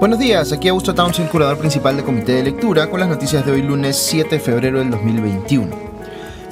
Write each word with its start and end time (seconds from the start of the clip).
Buenos 0.00 0.18
días, 0.18 0.50
aquí 0.50 0.66
Augusto 0.68 0.94
Townsend, 0.94 1.28
curador 1.28 1.58
principal 1.58 1.94
del 1.94 2.06
Comité 2.06 2.32
de 2.32 2.44
Lectura, 2.44 2.88
con 2.88 3.00
las 3.00 3.08
noticias 3.10 3.44
de 3.44 3.52
hoy 3.52 3.60
lunes 3.60 3.98
7 3.98 4.36
de 4.36 4.40
febrero 4.40 4.78
del 4.78 4.90
2021. 4.90 5.89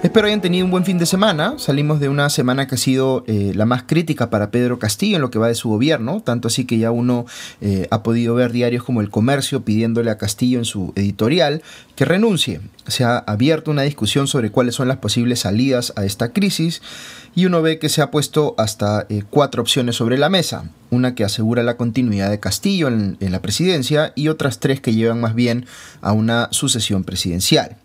Espero 0.01 0.29
hayan 0.29 0.41
tenido 0.41 0.65
un 0.65 0.71
buen 0.71 0.85
fin 0.85 0.97
de 0.97 1.07
semana. 1.07 1.55
Salimos 1.59 1.99
de 1.99 2.09
una 2.09 2.31
semana 2.31 2.69
que 2.69 2.77
ha 2.77 2.79
sido 2.79 3.25
eh, 3.27 3.51
la 3.57 3.67
más 3.67 3.83
crítica 3.83 4.31
para 4.31 4.53
Pedro 4.53 4.79
Castillo 4.79 5.17
en 5.17 5.23
lo 5.23 5.31
que 5.31 5.41
va 5.41 5.49
de 5.49 5.57
su 5.57 5.71
gobierno, 5.71 6.23
tanto 6.25 6.47
así 6.47 6.67
que 6.67 6.79
ya 6.79 6.93
uno 6.93 7.27
eh, 7.61 7.89
ha 7.91 8.05
podido 8.05 8.37
ver 8.37 8.53
diarios 8.53 8.85
como 8.85 9.01
El 9.01 9.11
Comercio 9.11 9.65
pidiéndole 9.65 10.13
a 10.13 10.17
Castillo 10.17 10.61
en 10.61 10.65
su 10.65 10.93
editorial 10.95 11.63
que 11.97 12.05
renuncie. 12.05 12.61
Se 12.87 13.03
ha 13.03 13.19
abierto 13.19 13.73
una 13.73 13.83
discusión 13.83 14.29
sobre 14.29 14.53
cuáles 14.53 14.77
son 14.77 14.87
las 14.87 14.99
posibles 14.99 15.41
salidas 15.41 15.93
a 15.97 16.05
esta 16.05 16.33
crisis 16.33 16.81
y 17.35 17.47
uno 17.47 17.61
ve 17.61 17.81
que 17.81 17.89
se 17.89 18.01
ha 18.01 18.13
puesto 18.13 18.55
hasta 18.57 19.05
eh, 19.09 19.25
cuatro 19.29 19.63
opciones 19.63 19.97
sobre 19.97 20.17
la 20.17 20.29
mesa. 20.29 20.71
Una 20.91 21.17
que 21.17 21.25
asegura 21.25 21.65
la 21.65 21.77
continuidad 21.77 22.31
de 22.31 22.39
Castillo 22.39 22.87
en 22.87 23.17
la 23.21 23.43
presidencia 23.43 24.13
y 24.15 24.29
otras 24.29 24.61
tres 24.61 24.81
que 24.81 24.95
llevan 24.95 25.21
más 25.21 25.35
bien 25.35 25.67
a 26.01 26.13
una 26.13 26.49
sucesión 26.53 27.03
presidencial. 27.03 27.77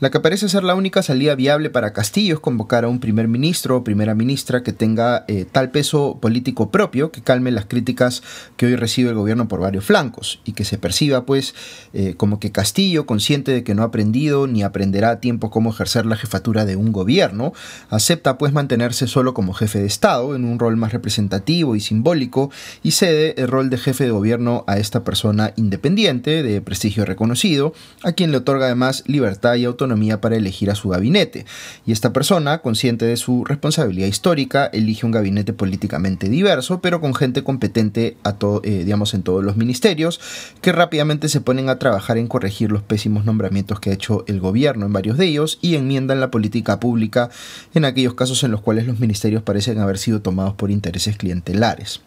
La 0.00 0.10
que 0.10 0.18
parece 0.18 0.48
ser 0.48 0.64
la 0.64 0.74
única 0.74 1.04
salida 1.04 1.36
viable 1.36 1.70
para 1.70 1.92
Castillo 1.92 2.34
es 2.34 2.40
convocar 2.40 2.84
a 2.84 2.88
un 2.88 2.98
primer 2.98 3.28
ministro 3.28 3.76
o 3.76 3.84
primera 3.84 4.16
ministra 4.16 4.64
que 4.64 4.72
tenga 4.72 5.24
eh, 5.28 5.46
tal 5.50 5.70
peso 5.70 6.18
político 6.20 6.72
propio 6.72 7.12
que 7.12 7.22
calme 7.22 7.52
las 7.52 7.66
críticas 7.66 8.24
que 8.56 8.66
hoy 8.66 8.74
recibe 8.74 9.10
el 9.10 9.14
gobierno 9.14 9.46
por 9.46 9.60
varios 9.60 9.84
flancos 9.84 10.40
y 10.44 10.52
que 10.52 10.64
se 10.64 10.78
perciba 10.78 11.24
pues 11.24 11.54
eh, 11.92 12.14
como 12.16 12.40
que 12.40 12.50
Castillo, 12.50 13.06
consciente 13.06 13.52
de 13.52 13.62
que 13.62 13.76
no 13.76 13.82
ha 13.82 13.86
aprendido 13.86 14.48
ni 14.48 14.64
aprenderá 14.64 15.10
a 15.10 15.20
tiempo 15.20 15.50
cómo 15.50 15.70
ejercer 15.70 16.06
la 16.06 16.16
jefatura 16.16 16.64
de 16.64 16.74
un 16.74 16.90
gobierno, 16.90 17.52
acepta 17.88 18.36
pues 18.36 18.52
mantenerse 18.52 19.06
solo 19.06 19.32
como 19.32 19.54
jefe 19.54 19.78
de 19.78 19.86
Estado 19.86 20.34
en 20.34 20.44
un 20.44 20.58
rol 20.58 20.76
más 20.76 20.92
representativo 20.92 21.76
y 21.76 21.80
simbólico 21.80 22.50
y 22.82 22.90
cede 22.90 23.40
el 23.40 23.46
rol 23.46 23.70
de 23.70 23.78
jefe 23.78 24.04
de 24.04 24.10
gobierno 24.10 24.64
a 24.66 24.78
esta 24.78 25.04
persona 25.04 25.52
independiente, 25.54 26.42
de 26.42 26.60
prestigio 26.60 27.04
reconocido, 27.04 27.74
a 28.02 28.10
quien 28.10 28.32
le 28.32 28.38
otorga 28.38 28.66
además 28.66 29.04
libertad 29.06 29.54
y 29.54 29.64
autonomía 29.64 29.83
para 30.20 30.36
elegir 30.36 30.70
a 30.70 30.74
su 30.74 30.88
gabinete. 30.88 31.46
Y 31.86 31.92
esta 31.92 32.12
persona, 32.12 32.58
consciente 32.58 33.04
de 33.04 33.16
su 33.16 33.44
responsabilidad 33.44 34.06
histórica, 34.06 34.66
elige 34.66 35.06
un 35.06 35.12
gabinete 35.12 35.52
políticamente 35.52 36.28
diverso, 36.28 36.80
pero 36.80 37.00
con 37.00 37.14
gente 37.14 37.42
competente 37.42 38.16
a 38.24 38.34
eh, 38.62 38.82
digamos, 38.84 39.14
en 39.14 39.22
todos 39.22 39.44
los 39.44 39.56
ministerios, 39.56 40.20
que 40.60 40.72
rápidamente 40.72 41.28
se 41.28 41.40
ponen 41.40 41.68
a 41.68 41.78
trabajar 41.78 42.18
en 42.18 42.26
corregir 42.26 42.70
los 42.70 42.82
pésimos 42.82 43.24
nombramientos 43.24 43.80
que 43.80 43.90
ha 43.90 43.94
hecho 43.94 44.24
el 44.26 44.40
gobierno 44.40 44.86
en 44.86 44.92
varios 44.92 45.16
de 45.16 45.26
ellos 45.26 45.58
y 45.62 45.76
enmiendan 45.76 46.20
la 46.20 46.30
política 46.30 46.80
pública 46.80 47.30
en 47.74 47.84
aquellos 47.84 48.14
casos 48.14 48.42
en 48.44 48.50
los 48.50 48.60
cuales 48.60 48.86
los 48.86 49.00
ministerios 49.00 49.42
parecen 49.42 49.78
haber 49.78 49.98
sido 49.98 50.20
tomados 50.20 50.54
por 50.54 50.70
intereses 50.70 51.16
clientelares. 51.16 52.00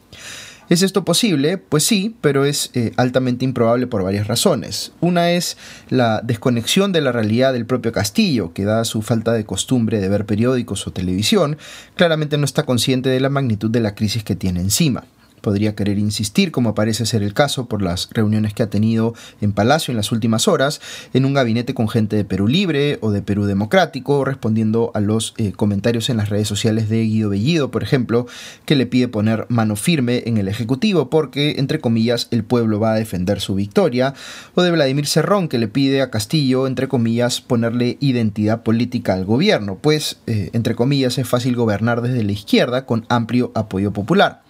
¿Es 0.70 0.82
esto 0.82 1.06
posible? 1.06 1.58
Pues 1.58 1.84
sí, 1.84 2.16
pero 2.20 2.44
es 2.44 2.72
eh, 2.74 2.92
altamente 2.98 3.46
improbable 3.46 3.88
por 3.88 4.04
varias 4.04 4.28
razones. 4.28 4.92
Una 5.00 5.32
es 5.32 5.58
la 5.90 6.22
desconexión 6.22 6.92
de 6.92 7.00
la 7.00 7.14
realidad 7.14 7.54
del 7.54 7.66
propio 7.66 7.94
Castillo, 7.94 8.52
que 8.54 8.66
da 8.66 8.84
su 8.84 9.02
falta 9.02 9.32
de 9.32 9.46
costumbre 9.46 10.02
de 10.02 10.10
ver 10.10 10.26
periódicos 10.26 10.86
o 10.86 10.92
televisión, 10.92 11.58
claramente 11.96 12.38
no 12.38 12.44
está 12.44 12.64
consciente 12.64 13.10
de 13.10 13.22
la 13.22 13.30
magnitud 13.30 13.72
de 13.72 13.80
la 13.80 13.96
crisis 13.96 14.26
que 14.26 14.36
tiene 14.36 14.60
encima 14.60 15.06
podría 15.42 15.76
querer 15.76 16.00
insistir, 16.00 16.52
como 16.52 16.76
parece 16.76 17.06
ser 17.06 17.24
el 17.24 17.34
caso 17.34 17.68
por 17.68 17.82
las 17.82 18.10
reuniones 18.12 18.54
que 18.54 18.64
ha 18.64 18.70
tenido 18.70 19.14
en 19.42 19.54
Palacio 19.54 19.92
en 19.92 19.98
las 19.98 20.12
últimas 20.12 20.48
horas, 20.48 20.82
en 21.14 21.26
un 21.26 21.34
gabinete 21.34 21.74
con 21.74 21.90
gente 21.90 22.16
de 22.16 22.26
Perú 22.26 22.48
Libre 22.48 22.98
o 23.02 23.12
de 23.12 23.22
Perú 23.22 23.46
Democrático, 23.46 24.26
respondiendo 24.26 24.92
a 24.94 25.00
los 25.00 25.34
eh, 25.38 25.52
comentarios 25.52 26.10
en 26.10 26.18
las 26.18 26.30
redes 26.30 26.48
sociales 26.48 26.90
de 26.90 27.04
Guido 27.04 27.30
Bellido, 27.30 27.72
por 27.72 27.84
ejemplo, 27.84 28.28
que 28.66 28.76
le 28.76 28.86
pide 28.86 29.08
poner 29.08 29.46
mano 29.50 29.76
firme 29.76 30.24
en 30.26 30.38
el 30.38 30.48
Ejecutivo 30.48 31.10
porque, 31.10 31.56
entre 31.58 31.80
comillas, 31.80 32.28
el 32.32 32.44
pueblo 32.44 32.80
va 32.80 32.94
a 32.94 32.98
defender 32.98 33.40
su 33.40 33.56
victoria, 33.56 34.14
o 34.56 34.62
de 34.62 34.72
Vladimir 34.72 35.08
Cerrón, 35.08 35.48
que 35.48 35.58
le 35.58 35.68
pide 35.68 36.02
a 36.02 36.10
Castillo, 36.10 36.68
entre 36.68 36.88
comillas, 36.88 37.42
ponerle 37.42 37.98
identidad 38.00 38.64
política 38.64 39.14
al 39.14 39.26
gobierno, 39.26 39.78
pues, 39.82 40.18
eh, 40.28 40.50
entre 40.54 40.76
comillas, 40.76 41.18
es 41.18 41.28
fácil 41.28 41.56
gobernar 41.56 42.02
desde 42.02 42.24
la 42.24 42.32
izquierda 42.32 42.86
con 42.86 43.06
amplio 43.10 43.52
apoyo 43.56 43.92
popular. 43.94 44.42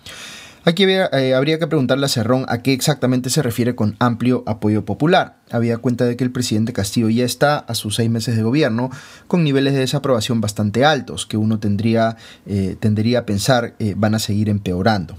Aquí 0.67 0.83
eh, 0.83 1.33
habría, 1.33 1.59
que 1.59 1.67
preguntarle 1.67 2.07
a 2.07 2.09
Cerrón 2.09 2.45
a 2.49 2.57
qué 2.57 2.73
exactamente 2.73 3.29
se 3.29 3.41
refiere 3.41 3.73
con 3.73 3.95
amplio 3.99 4.43
apoyo 4.45 4.83
popular. 4.83 5.37
Había 5.49 5.77
cuenta 5.77 6.03
de 6.03 6.17
que 6.17 6.25
el 6.25 6.31
presidente 6.33 6.73
Castillo 6.73 7.07
ya 7.07 7.23
está 7.23 7.59
a 7.59 7.73
sus 7.73 7.95
seis 7.95 8.09
meses 8.09 8.35
de 8.35 8.43
gobierno 8.43 8.89
con 9.27 9.45
niveles 9.45 9.75
de 9.75 9.79
desaprobación 9.79 10.41
bastante 10.41 10.83
altos, 10.83 11.25
que 11.25 11.37
uno 11.37 11.57
tendría, 11.61 12.17
eh, 12.45 12.75
tendría 12.81 13.19
a 13.19 13.25
pensar 13.25 13.75
eh, 13.79 13.93
van 13.95 14.13
a 14.13 14.19
seguir 14.19 14.49
empeorando. 14.49 15.15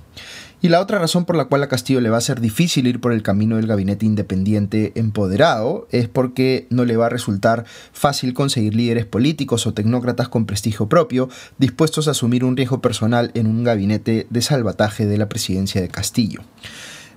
Y 0.61 0.71
la 0.71 0.81
otra 0.81 0.99
razón 0.99 1.25
por 1.25 1.37
la 1.37 1.45
cual 1.45 1.63
a 1.63 1.69
Castillo 1.69 2.01
le 2.01 2.11
va 2.11 2.17
a 2.17 2.21
ser 2.21 2.41
difícil 2.41 2.89
ir 2.89 3.01
por 3.01 3.13
el 3.13 3.23
camino 3.23 3.57
del 3.57 3.69
gabinete 3.69 4.07
independiente 4.07 4.91
empoderado 4.97 5.87
es 5.93 6.09
porque 6.09 6.67
no 6.69 6.85
le 6.85 6.97
va 6.97 7.07
a 7.07 7.11
resultar 7.11 7.65
fácil 7.93 8.35
conseguir 8.35 8.75
líderes 8.75 9.07
políticos 9.07 9.69
o 9.69 9.75
tecnócratas 9.75 10.29
con 10.29 10.47
prestigio 10.47 10.89
propio 10.89 11.29
dispuestos 11.59 12.09
a 12.09 12.11
asumir 12.11 12.43
un 12.43 12.57
riesgo 12.57 12.81
personal 12.81 13.31
en 13.35 13.47
un 13.47 13.63
gabinete 13.63 14.27
de 14.31 14.43
salvataje 14.43 15.07
de 15.07 15.19
la 15.19 15.29
presidencia 15.29 15.81
de 15.81 15.89
Castillo. 15.89 16.41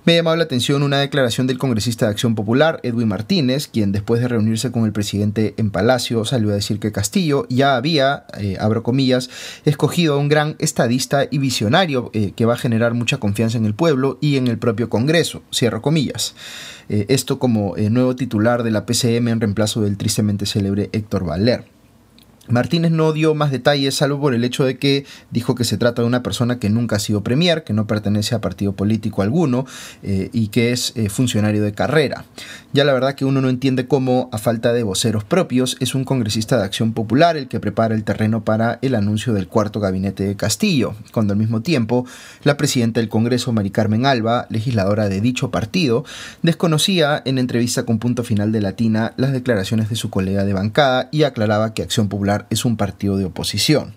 Me 0.03 0.13
ha 0.13 0.15
llamado 0.15 0.35
la 0.35 0.45
atención 0.45 0.81
una 0.81 0.97
declaración 0.97 1.45
del 1.45 1.59
congresista 1.59 2.07
de 2.07 2.11
Acción 2.13 2.33
Popular, 2.33 2.79
Edwin 2.81 3.07
Martínez, 3.07 3.67
quien 3.67 3.91
después 3.91 4.19
de 4.19 4.27
reunirse 4.27 4.71
con 4.71 4.85
el 4.85 4.91
presidente 4.91 5.53
en 5.57 5.69
Palacio 5.69 6.25
salió 6.25 6.49
a 6.49 6.55
decir 6.55 6.79
que 6.79 6.91
Castillo 6.91 7.45
ya 7.49 7.75
había, 7.75 8.25
eh, 8.39 8.57
abro 8.59 8.81
comillas, 8.81 9.29
escogido 9.63 10.15
a 10.15 10.17
un 10.17 10.27
gran 10.27 10.55
estadista 10.57 11.27
y 11.29 11.37
visionario 11.37 12.09
eh, 12.13 12.31
que 12.35 12.45
va 12.45 12.55
a 12.55 12.57
generar 12.57 12.95
mucha 12.95 13.19
confianza 13.19 13.59
en 13.59 13.65
el 13.65 13.75
pueblo 13.75 14.17
y 14.21 14.37
en 14.37 14.47
el 14.47 14.57
propio 14.57 14.89
Congreso, 14.89 15.43
cierro 15.53 15.83
comillas. 15.83 16.33
Eh, 16.89 17.05
esto 17.09 17.37
como 17.37 17.75
nuevo 17.77 18.15
titular 18.15 18.63
de 18.63 18.71
la 18.71 18.87
PCM 18.87 19.27
en 19.27 19.39
reemplazo 19.39 19.81
del 19.81 19.97
tristemente 19.97 20.47
célebre 20.47 20.89
Héctor 20.93 21.25
Valer. 21.25 21.80
Martínez 22.47 22.91
no 22.91 23.13
dio 23.13 23.35
más 23.35 23.51
detalles, 23.51 23.95
salvo 23.95 24.19
por 24.19 24.33
el 24.33 24.43
hecho 24.43 24.65
de 24.65 24.77
que 24.77 25.05
dijo 25.29 25.53
que 25.53 25.63
se 25.63 25.77
trata 25.77 26.01
de 26.01 26.07
una 26.07 26.23
persona 26.23 26.57
que 26.57 26.69
nunca 26.69 26.95
ha 26.95 26.99
sido 26.99 27.23
premier, 27.23 27.63
que 27.63 27.71
no 27.71 27.85
pertenece 27.85 28.33
a 28.33 28.41
partido 28.41 28.73
político 28.73 29.21
alguno 29.21 29.65
eh, 30.01 30.29
y 30.33 30.47
que 30.47 30.71
es 30.71 30.93
eh, 30.95 31.09
funcionario 31.09 31.63
de 31.63 31.73
carrera. 31.73 32.25
Ya 32.73 32.83
la 32.83 32.93
verdad 32.93 33.13
que 33.13 33.25
uno 33.25 33.41
no 33.41 33.49
entiende 33.49 33.87
cómo, 33.87 34.29
a 34.31 34.39
falta 34.39 34.73
de 34.73 34.81
voceros 34.81 35.23
propios, 35.23 35.77
es 35.79 35.93
un 35.93 36.03
congresista 36.03 36.57
de 36.57 36.63
Acción 36.63 36.93
Popular 36.93 37.37
el 37.37 37.47
que 37.47 37.59
prepara 37.59 37.93
el 37.93 38.03
terreno 38.03 38.43
para 38.43 38.79
el 38.81 38.95
anuncio 38.95 39.33
del 39.33 39.47
cuarto 39.47 39.79
gabinete 39.79 40.23
de 40.23 40.35
Castillo, 40.35 40.95
cuando 41.11 41.33
al 41.33 41.39
mismo 41.39 41.61
tiempo 41.61 42.05
la 42.43 42.57
presidenta 42.57 42.99
del 42.99 43.09
Congreso, 43.09 43.51
Mari 43.51 43.69
Carmen 43.69 44.05
Alba, 44.05 44.47
legisladora 44.49 45.09
de 45.09 45.21
dicho 45.21 45.51
partido, 45.51 46.05
desconocía 46.41 47.21
en 47.23 47.37
entrevista 47.37 47.83
con 47.83 47.99
punto 47.99 48.23
final 48.23 48.51
de 48.51 48.61
Latina 48.61 49.13
las 49.17 49.31
declaraciones 49.31 49.89
de 49.89 49.95
su 49.95 50.09
colega 50.09 50.43
de 50.43 50.53
bancada 50.53 51.07
y 51.11 51.23
aclaraba 51.23 51.73
que 51.73 51.83
Acción 51.83 52.09
Popular 52.09 52.30
es 52.49 52.65
un 52.65 52.77
partido 52.77 53.17
de 53.17 53.25
oposición. 53.25 53.93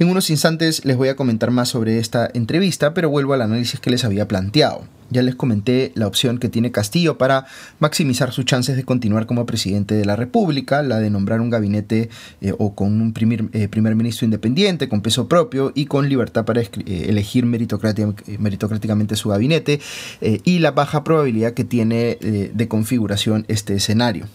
En 0.00 0.08
unos 0.08 0.28
instantes 0.28 0.84
les 0.84 0.96
voy 0.96 1.08
a 1.08 1.14
comentar 1.14 1.52
más 1.52 1.68
sobre 1.68 2.00
esta 2.00 2.28
entrevista, 2.34 2.94
pero 2.94 3.10
vuelvo 3.10 3.32
al 3.32 3.42
análisis 3.42 3.78
que 3.78 3.90
les 3.90 4.04
había 4.04 4.26
planteado. 4.26 4.82
Ya 5.10 5.22
les 5.22 5.36
comenté 5.36 5.92
la 5.94 6.08
opción 6.08 6.38
que 6.38 6.48
tiene 6.48 6.72
Castillo 6.72 7.16
para 7.16 7.46
maximizar 7.78 8.32
sus 8.32 8.44
chances 8.44 8.74
de 8.74 8.82
continuar 8.82 9.26
como 9.26 9.46
presidente 9.46 9.94
de 9.94 10.04
la 10.04 10.16
República, 10.16 10.82
la 10.82 10.98
de 10.98 11.10
nombrar 11.10 11.40
un 11.40 11.50
gabinete 11.50 12.08
eh, 12.40 12.52
o 12.58 12.74
con 12.74 13.00
un 13.00 13.12
primer, 13.12 13.44
eh, 13.52 13.68
primer, 13.68 13.94
ministro 13.94 14.24
independiente, 14.24 14.88
con 14.88 15.00
peso 15.00 15.28
propio 15.28 15.70
y 15.76 15.86
con 15.86 16.08
libertad 16.08 16.44
para 16.44 16.62
eh, 16.62 16.68
elegir 17.08 17.46
meritocráticamente 17.46 19.14
su 19.14 19.28
gabinete, 19.28 19.80
y 20.20 20.58
la 20.58 20.72
baja 20.72 21.04
probabilidad 21.04 21.52
que 21.52 21.64
tiene 21.64 22.18
de 22.20 22.68
configuración 22.68 23.44
este 23.46 23.74
escenario. 23.74 24.26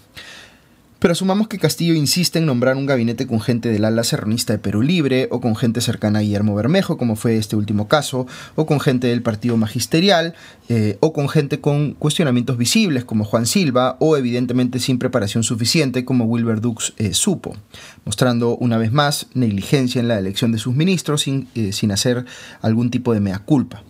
Pero 1.00 1.13
asumamos 1.13 1.48
que 1.48 1.60
Castillo 1.60 1.94
insiste 1.94 2.40
en 2.40 2.46
nombrar 2.46 2.75
un 2.75 2.86
gabinete 2.86 3.25
con 3.25 3.40
gente 3.40 3.69
del 3.69 3.86
ala 3.86 4.04
serronista 4.04 4.51
de 4.51 4.60
Perú 4.60 4.81
Libre, 4.81 5.30
o 5.31 5.40
con 5.40 5.56
gente 5.56 5.80
cercana 5.80 6.19
a 6.19 6.22
Guillermo 6.22 6.56
Bermejo, 6.56 6.98
como 6.98 7.16
fue 7.16 7.38
este 7.38 7.56
último 7.56 7.88
caso, 7.88 8.28
o 8.56 8.66
con 8.66 8.81
gente 8.81 9.07
del 9.07 9.22
partido 9.22 9.56
magisterial, 9.56 10.36
eh, 10.68 10.98
o 11.00 11.13
con 11.13 11.30
gente 11.30 11.62
con 11.62 11.94
cuestionamientos 11.94 12.57
visibles, 12.57 13.06
como 13.06 13.24
Juan 13.24 13.46
Silva, 13.46 13.96
o 14.00 14.18
evidentemente 14.18 14.80
sin 14.80 15.00
preparación 15.00 15.44
suficiente, 15.44 16.04
como 16.04 16.25
Wilber 16.25 16.60
Dux 16.60 16.94
eh, 16.98 17.13
supo, 17.13 17.56
mostrando 18.04 18.57
una 18.57 18.78
vez 18.78 18.92
más 18.92 19.28
negligencia 19.34 20.01
en 20.01 20.10
la 20.10 20.19
elección 20.19 20.51
de 20.51 20.57
sus 20.57 20.75
ministros 20.75 21.22
sin, 21.22 21.48
eh, 21.56 21.72
sin 21.72 21.94
hacer 21.94 22.25
algún 22.62 22.92
tipo 22.92 23.13
de 23.13 23.22
mea 23.22 23.40
culpa. 23.40 23.84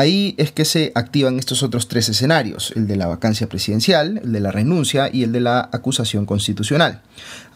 Ahí 0.00 0.34
es 0.38 0.50
que 0.50 0.64
se 0.64 0.92
activan 0.94 1.38
estos 1.38 1.62
otros 1.62 1.86
tres 1.86 2.08
escenarios, 2.08 2.72
el 2.74 2.86
de 2.86 2.96
la 2.96 3.06
vacancia 3.06 3.50
presidencial, 3.50 4.22
el 4.24 4.32
de 4.32 4.40
la 4.40 4.50
renuncia 4.50 5.10
y 5.12 5.24
el 5.24 5.32
de 5.32 5.40
la 5.40 5.68
acusación 5.72 6.24
constitucional. 6.24 7.02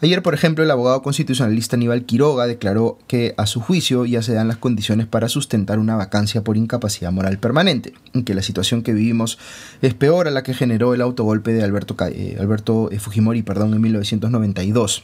Ayer, 0.03 0.21
por 0.21 0.35
ejemplo, 0.35 0.63
el 0.63 0.69
abogado 0.69 1.01
constitucionalista 1.01 1.75
Aníbal 1.75 2.05
Quiroga 2.05 2.45
declaró 2.45 2.99
que 3.07 3.33
a 3.37 3.47
su 3.47 3.61
juicio 3.61 4.05
ya 4.05 4.21
se 4.21 4.33
dan 4.33 4.47
las 4.47 4.57
condiciones 4.57 5.07
para 5.07 5.27
sustentar 5.27 5.79
una 5.79 5.95
vacancia 5.95 6.43
por 6.43 6.55
incapacidad 6.55 7.11
moral 7.11 7.39
permanente, 7.39 7.95
en 8.13 8.23
que 8.23 8.35
la 8.35 8.43
situación 8.43 8.83
que 8.83 8.93
vivimos 8.93 9.39
es 9.81 9.95
peor 9.95 10.27
a 10.27 10.31
la 10.31 10.43
que 10.43 10.53
generó 10.53 10.93
el 10.93 11.01
autogolpe 11.01 11.51
de 11.51 11.63
Alberto, 11.63 11.95
eh, 12.11 12.37
Alberto 12.39 12.91
eh, 12.91 12.99
Fujimori 12.99 13.41
perdón, 13.41 13.73
en 13.73 13.81
1992. 13.81 15.01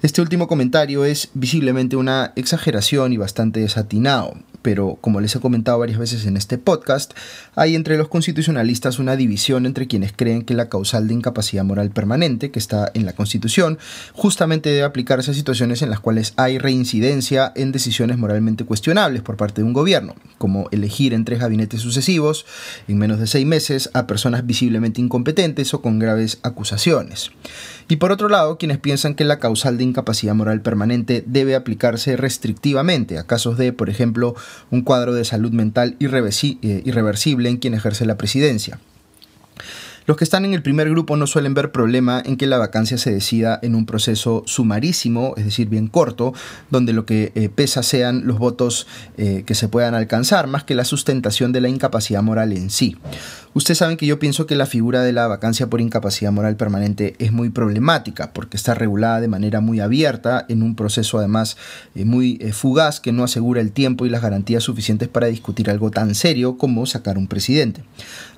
Este 0.00 0.22
último 0.22 0.48
comentario 0.48 1.04
es 1.04 1.28
visiblemente 1.34 1.96
una 1.96 2.32
exageración 2.36 3.12
y 3.12 3.18
bastante 3.18 3.60
desatinado. 3.60 4.32
Pero 4.62 4.98
como 5.00 5.20
les 5.20 5.34
he 5.34 5.40
comentado 5.40 5.78
varias 5.78 5.98
veces 5.98 6.26
en 6.26 6.36
este 6.36 6.58
podcast, 6.58 7.12
hay 7.54 7.74
entre 7.74 7.96
los 7.96 8.08
constitucionalistas 8.08 8.98
una 8.98 9.16
división 9.16 9.66
entre 9.66 9.86
quienes 9.86 10.12
creen 10.12 10.42
que 10.42 10.54
la 10.54 10.68
causal 10.68 11.08
de 11.08 11.14
incapacidad 11.14 11.64
moral 11.64 11.90
permanente, 11.90 12.50
que 12.50 12.58
está 12.58 12.90
en 12.94 13.06
la 13.06 13.12
Constitución, 13.12 13.78
justamente 14.12 14.70
debe 14.70 14.84
aplicarse 14.84 15.30
a 15.30 15.34
situaciones 15.34 15.82
en 15.82 15.90
las 15.90 16.00
cuales 16.00 16.32
hay 16.36 16.58
reincidencia 16.58 17.52
en 17.54 17.72
decisiones 17.72 18.18
moralmente 18.18 18.64
cuestionables 18.64 19.22
por 19.22 19.36
parte 19.36 19.62
de 19.62 19.66
un 19.66 19.72
gobierno, 19.72 20.14
como 20.38 20.68
elegir 20.70 21.14
en 21.14 21.24
tres 21.24 21.40
gabinetes 21.40 21.80
sucesivos 21.80 22.46
en 22.88 22.98
menos 22.98 23.18
de 23.18 23.26
seis 23.26 23.46
meses 23.46 23.90
a 23.94 24.06
personas 24.06 24.46
visiblemente 24.46 25.00
incompetentes 25.00 25.74
o 25.74 25.82
con 25.82 25.98
graves 25.98 26.38
acusaciones. 26.42 27.30
Y 27.90 27.96
por 27.96 28.12
otro 28.12 28.28
lado, 28.28 28.56
quienes 28.56 28.78
piensan 28.78 29.16
que 29.16 29.24
la 29.24 29.40
causal 29.40 29.76
de 29.76 29.82
incapacidad 29.82 30.32
moral 30.32 30.62
permanente 30.62 31.24
debe 31.26 31.56
aplicarse 31.56 32.16
restrictivamente 32.16 33.18
a 33.18 33.26
casos 33.26 33.58
de, 33.58 33.72
por 33.72 33.90
ejemplo, 33.90 34.36
un 34.70 34.82
cuadro 34.82 35.12
de 35.12 35.24
salud 35.24 35.50
mental 35.50 35.96
eh, 35.98 36.82
irreversible 36.84 37.48
en 37.48 37.56
quien 37.56 37.74
ejerce 37.74 38.06
la 38.06 38.16
presidencia. 38.16 38.78
Los 40.06 40.16
que 40.16 40.24
están 40.24 40.44
en 40.44 40.54
el 40.54 40.62
primer 40.62 40.88
grupo 40.88 41.16
no 41.16 41.26
suelen 41.26 41.54
ver 41.54 41.72
problema 41.72 42.22
en 42.24 42.36
que 42.36 42.46
la 42.46 42.58
vacancia 42.58 42.96
se 42.96 43.12
decida 43.12 43.58
en 43.62 43.74
un 43.74 43.86
proceso 43.86 44.42
sumarísimo, 44.46 45.34
es 45.36 45.44
decir, 45.44 45.68
bien 45.68 45.88
corto, 45.88 46.32
donde 46.70 46.92
lo 46.92 47.06
que 47.06 47.32
eh, 47.34 47.48
pesa 47.48 47.82
sean 47.82 48.26
los 48.26 48.38
votos 48.38 48.86
eh, 49.18 49.44
que 49.46 49.54
se 49.54 49.68
puedan 49.68 49.94
alcanzar, 49.94 50.46
más 50.46 50.64
que 50.64 50.74
la 50.74 50.84
sustentación 50.84 51.52
de 51.52 51.60
la 51.60 51.68
incapacidad 51.68 52.22
moral 52.22 52.52
en 52.52 52.70
sí. 52.70 52.96
Ustedes 53.52 53.78
saben 53.78 53.96
que 53.96 54.06
yo 54.06 54.20
pienso 54.20 54.46
que 54.46 54.54
la 54.54 54.64
figura 54.64 55.02
de 55.02 55.12
la 55.12 55.26
vacancia 55.26 55.68
por 55.68 55.80
incapacidad 55.80 56.30
moral 56.30 56.54
permanente 56.54 57.16
es 57.18 57.32
muy 57.32 57.50
problemática 57.50 58.32
porque 58.32 58.56
está 58.56 58.74
regulada 58.74 59.20
de 59.20 59.26
manera 59.26 59.60
muy 59.60 59.80
abierta 59.80 60.46
en 60.48 60.62
un 60.62 60.76
proceso 60.76 61.18
además 61.18 61.56
eh, 61.96 62.04
muy 62.04 62.38
eh, 62.40 62.52
fugaz 62.52 63.00
que 63.00 63.10
no 63.10 63.24
asegura 63.24 63.60
el 63.60 63.72
tiempo 63.72 64.06
y 64.06 64.08
las 64.08 64.22
garantías 64.22 64.62
suficientes 64.62 65.08
para 65.08 65.26
discutir 65.26 65.68
algo 65.68 65.90
tan 65.90 66.14
serio 66.14 66.58
como 66.58 66.86
sacar 66.86 67.18
un 67.18 67.26
presidente. 67.26 67.82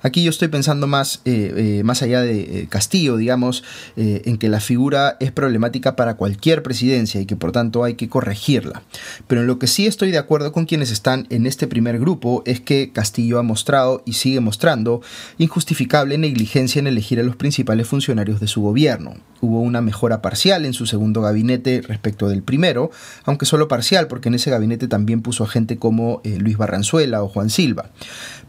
Aquí 0.01 0.23
yo 0.23 0.31
estoy 0.31 0.47
pensando 0.47 0.87
más, 0.87 1.21
eh, 1.25 1.81
más 1.85 2.01
allá 2.01 2.21
de 2.21 2.67
Castillo, 2.69 3.15
digamos, 3.15 3.63
en 3.95 4.37
que 4.37 4.49
la 4.49 4.59
figura 4.59 5.15
es 5.21 5.31
problemática 5.31 5.95
para 5.95 6.15
cualquier 6.15 6.61
presidencia 6.61 7.21
y 7.21 7.25
que 7.25 7.37
por 7.37 7.53
tanto 7.53 7.85
hay 7.85 7.93
que 7.93 8.09
corregirla. 8.09 8.83
Pero 9.27 9.41
en 9.41 9.47
lo 9.47 9.59
que 9.59 9.67
sí 9.67 9.87
estoy 9.87 10.11
de 10.11 10.17
acuerdo 10.17 10.51
con 10.51 10.65
quienes 10.65 10.91
están 10.91 11.25
en 11.29 11.45
este 11.45 11.67
primer 11.67 11.99
grupo 11.99 12.43
es 12.45 12.59
que 12.59 12.91
Castillo 12.91 13.39
ha 13.39 13.43
mostrado 13.43 14.03
y 14.05 14.13
sigue 14.13 14.41
mostrando 14.41 15.02
injustificable 15.37 16.17
negligencia 16.17 16.79
en 16.79 16.87
elegir 16.87 17.19
a 17.19 17.23
los 17.23 17.35
principales 17.35 17.87
funcionarios 17.87 18.39
de 18.39 18.47
su 18.47 18.61
gobierno. 18.61 19.15
Hubo 19.41 19.59
una 19.59 19.81
mejora 19.81 20.21
parcial 20.21 20.65
en 20.65 20.73
su 20.73 20.85
segundo 20.85 21.21
gabinete 21.21 21.81
respecto 21.81 22.29
del 22.29 22.43
primero, 22.43 22.91
aunque 23.25 23.45
solo 23.45 23.67
parcial 23.67 24.07
porque 24.07 24.29
en 24.29 24.35
ese 24.35 24.51
gabinete 24.51 24.87
también 24.87 25.21
puso 25.21 25.43
a 25.43 25.47
gente 25.47 25.77
como 25.77 26.21
eh, 26.23 26.37
Luis 26.39 26.57
Barranzuela 26.57 27.23
o 27.23 27.29
Juan 27.29 27.49
Silva. 27.49 27.89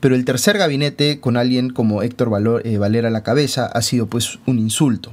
Pero 0.01 0.15
el 0.15 0.25
tercer 0.25 0.59
gabinete, 0.59 1.21
con 1.21 1.37
alguien 1.37 1.71
como 1.71 2.03
Héctor 2.03 2.63
eh, 2.65 2.79
Valera 2.79 3.09
a 3.09 3.11
la 3.11 3.23
cabeza, 3.23 3.67
ha 3.67 3.83
sido 3.83 4.07
pues 4.07 4.39
un 4.47 4.59
insulto 4.59 5.13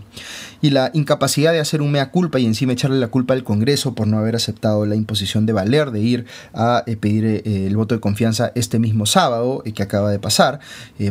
y 0.61 0.69
la 0.69 0.91
incapacidad 0.93 1.51
de 1.51 1.59
hacer 1.59 1.81
un 1.81 1.91
mea 1.91 2.11
culpa 2.11 2.39
y 2.39 2.45
encima 2.45 2.73
echarle 2.73 2.99
la 2.99 3.07
culpa 3.07 3.33
al 3.33 3.43
Congreso 3.43 3.95
por 3.95 4.07
no 4.07 4.17
haber 4.17 4.35
aceptado 4.35 4.85
la 4.85 4.95
imposición 4.95 5.45
de 5.45 5.53
Valer 5.53 5.91
de 5.91 5.99
ir 5.99 6.25
a 6.53 6.83
eh, 6.85 6.95
pedir 6.95 7.25
eh, 7.25 7.41
el 7.45 7.75
voto 7.75 7.95
de 7.95 8.01
confianza 8.01 8.51
este 8.55 8.79
mismo 8.79 9.05
sábado 9.05 9.63
eh, 9.65 9.73
que 9.73 9.83
acaba 9.83 10.11
de 10.11 10.19
pasar, 10.19 10.59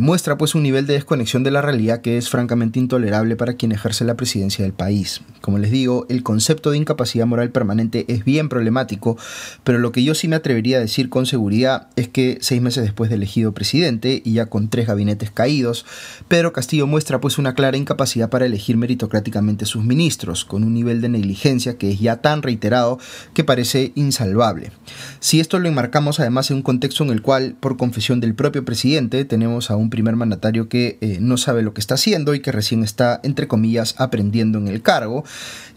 muestra 0.01 0.39
pues 0.39 0.55
un 0.55 0.63
nivel 0.63 0.87
de 0.87 0.95
desconexión 0.95 1.43
de 1.43 1.51
la 1.51 1.63
realidad 1.63 2.01
que 2.01 2.17
es 2.17 2.29
francamente 2.29 2.79
intolerable 2.79 3.37
para 3.37 3.55
quien 3.55 3.73
ejerce 3.73 4.05
la 4.05 4.15
presidencia 4.15 4.65
del 4.65 4.73
país. 4.73 5.23
Como 5.41 5.59
les 5.59 5.71
digo, 5.71 6.07
el 6.09 6.23
concepto 6.23 6.71
de 6.71 6.77
incapacidad 6.77 7.27
moral 7.27 7.51
permanente 7.51 8.05
es 8.09 8.25
bien 8.25 8.49
problemático, 8.49 9.17
pero 9.65 9.79
lo 9.79 9.91
que 9.91 10.05
yo 10.05 10.15
sí 10.15 10.29
me 10.29 10.37
atrevería 10.37 10.77
a 10.77 10.81
decir 10.81 11.09
con 11.09 11.27
seguridad 11.27 11.89
es 11.97 12.09
que 12.09 12.39
seis 12.41 12.63
meses 12.63 12.85
después 12.85 13.11
de 13.11 13.17
elegido 13.17 13.53
presidente 13.53 14.23
y 14.25 14.35
ya 14.35 14.47
con 14.47 14.69
tres 14.69 14.87
gabinetes 14.87 15.31
caídos, 15.31 15.87
Pedro 16.29 16.53
Castillo 16.53 16.87
muestra 16.87 17.21
pues 17.21 17.39
una 17.39 17.55
clara 17.55 17.77
incapacidad 17.77 18.31
para 18.31 18.47
elegir 18.47 18.77
meritocráticamente 18.77 19.40
sus 19.67 19.85
ministros, 19.85 20.45
con 20.45 20.65
un 20.65 20.75
nivel 20.75 21.01
de 21.01 21.09
negligencia 21.09 21.77
que 21.77 21.91
es 21.91 22.01
ya 22.01 22.17
tan 22.17 22.43
reiterado 22.43 22.99
que 23.35 23.45
parece 23.45 23.93
insalvable. 23.95 24.73
Si 25.21 25.41
esto 25.41 25.59
lo 25.59 25.69
enmarcamos 25.69 26.21
además 26.21 26.51
en 26.51 26.59
un 26.59 26.63
contexto 26.63 27.05
en 27.05 27.11
el 27.11 27.23
cual, 27.23 27.57
por 27.59 27.77
confesión 27.77 28.21
del 28.21 28.35
propio 28.35 28.65
presidente, 28.65 29.25
tenemos 29.25 29.71
a 29.71 29.77
un 29.77 29.91
primer 29.91 30.17
mandatario 30.17 30.69
que 30.69 30.99
eh, 31.01 31.19
no 31.21 31.37
sabe 31.37 31.63
lo 31.63 31.75
que 31.75 31.81
está 31.81 31.95
haciendo 31.95 32.35
y 32.35 32.41
que 32.41 32.53
recién 32.53 32.83
está, 32.83 33.21
entre 33.23 33.49
comillas, 33.49 33.95
aprendiendo 33.99 34.59
en 34.59 34.69
el 34.69 34.83
cargo, 34.83 35.25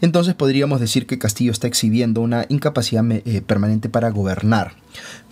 entonces 0.00 0.34
podríamos 0.34 0.80
decir 0.80 1.06
que 1.06 1.18
Castillo 1.18 1.52
está 1.52 1.66
exhibiendo 1.66 2.20
una 2.20 2.46
incapacidad 2.48 3.04
eh, 3.10 3.42
permanente 3.46 3.88
para 3.88 4.10
gobernar. 4.10 4.72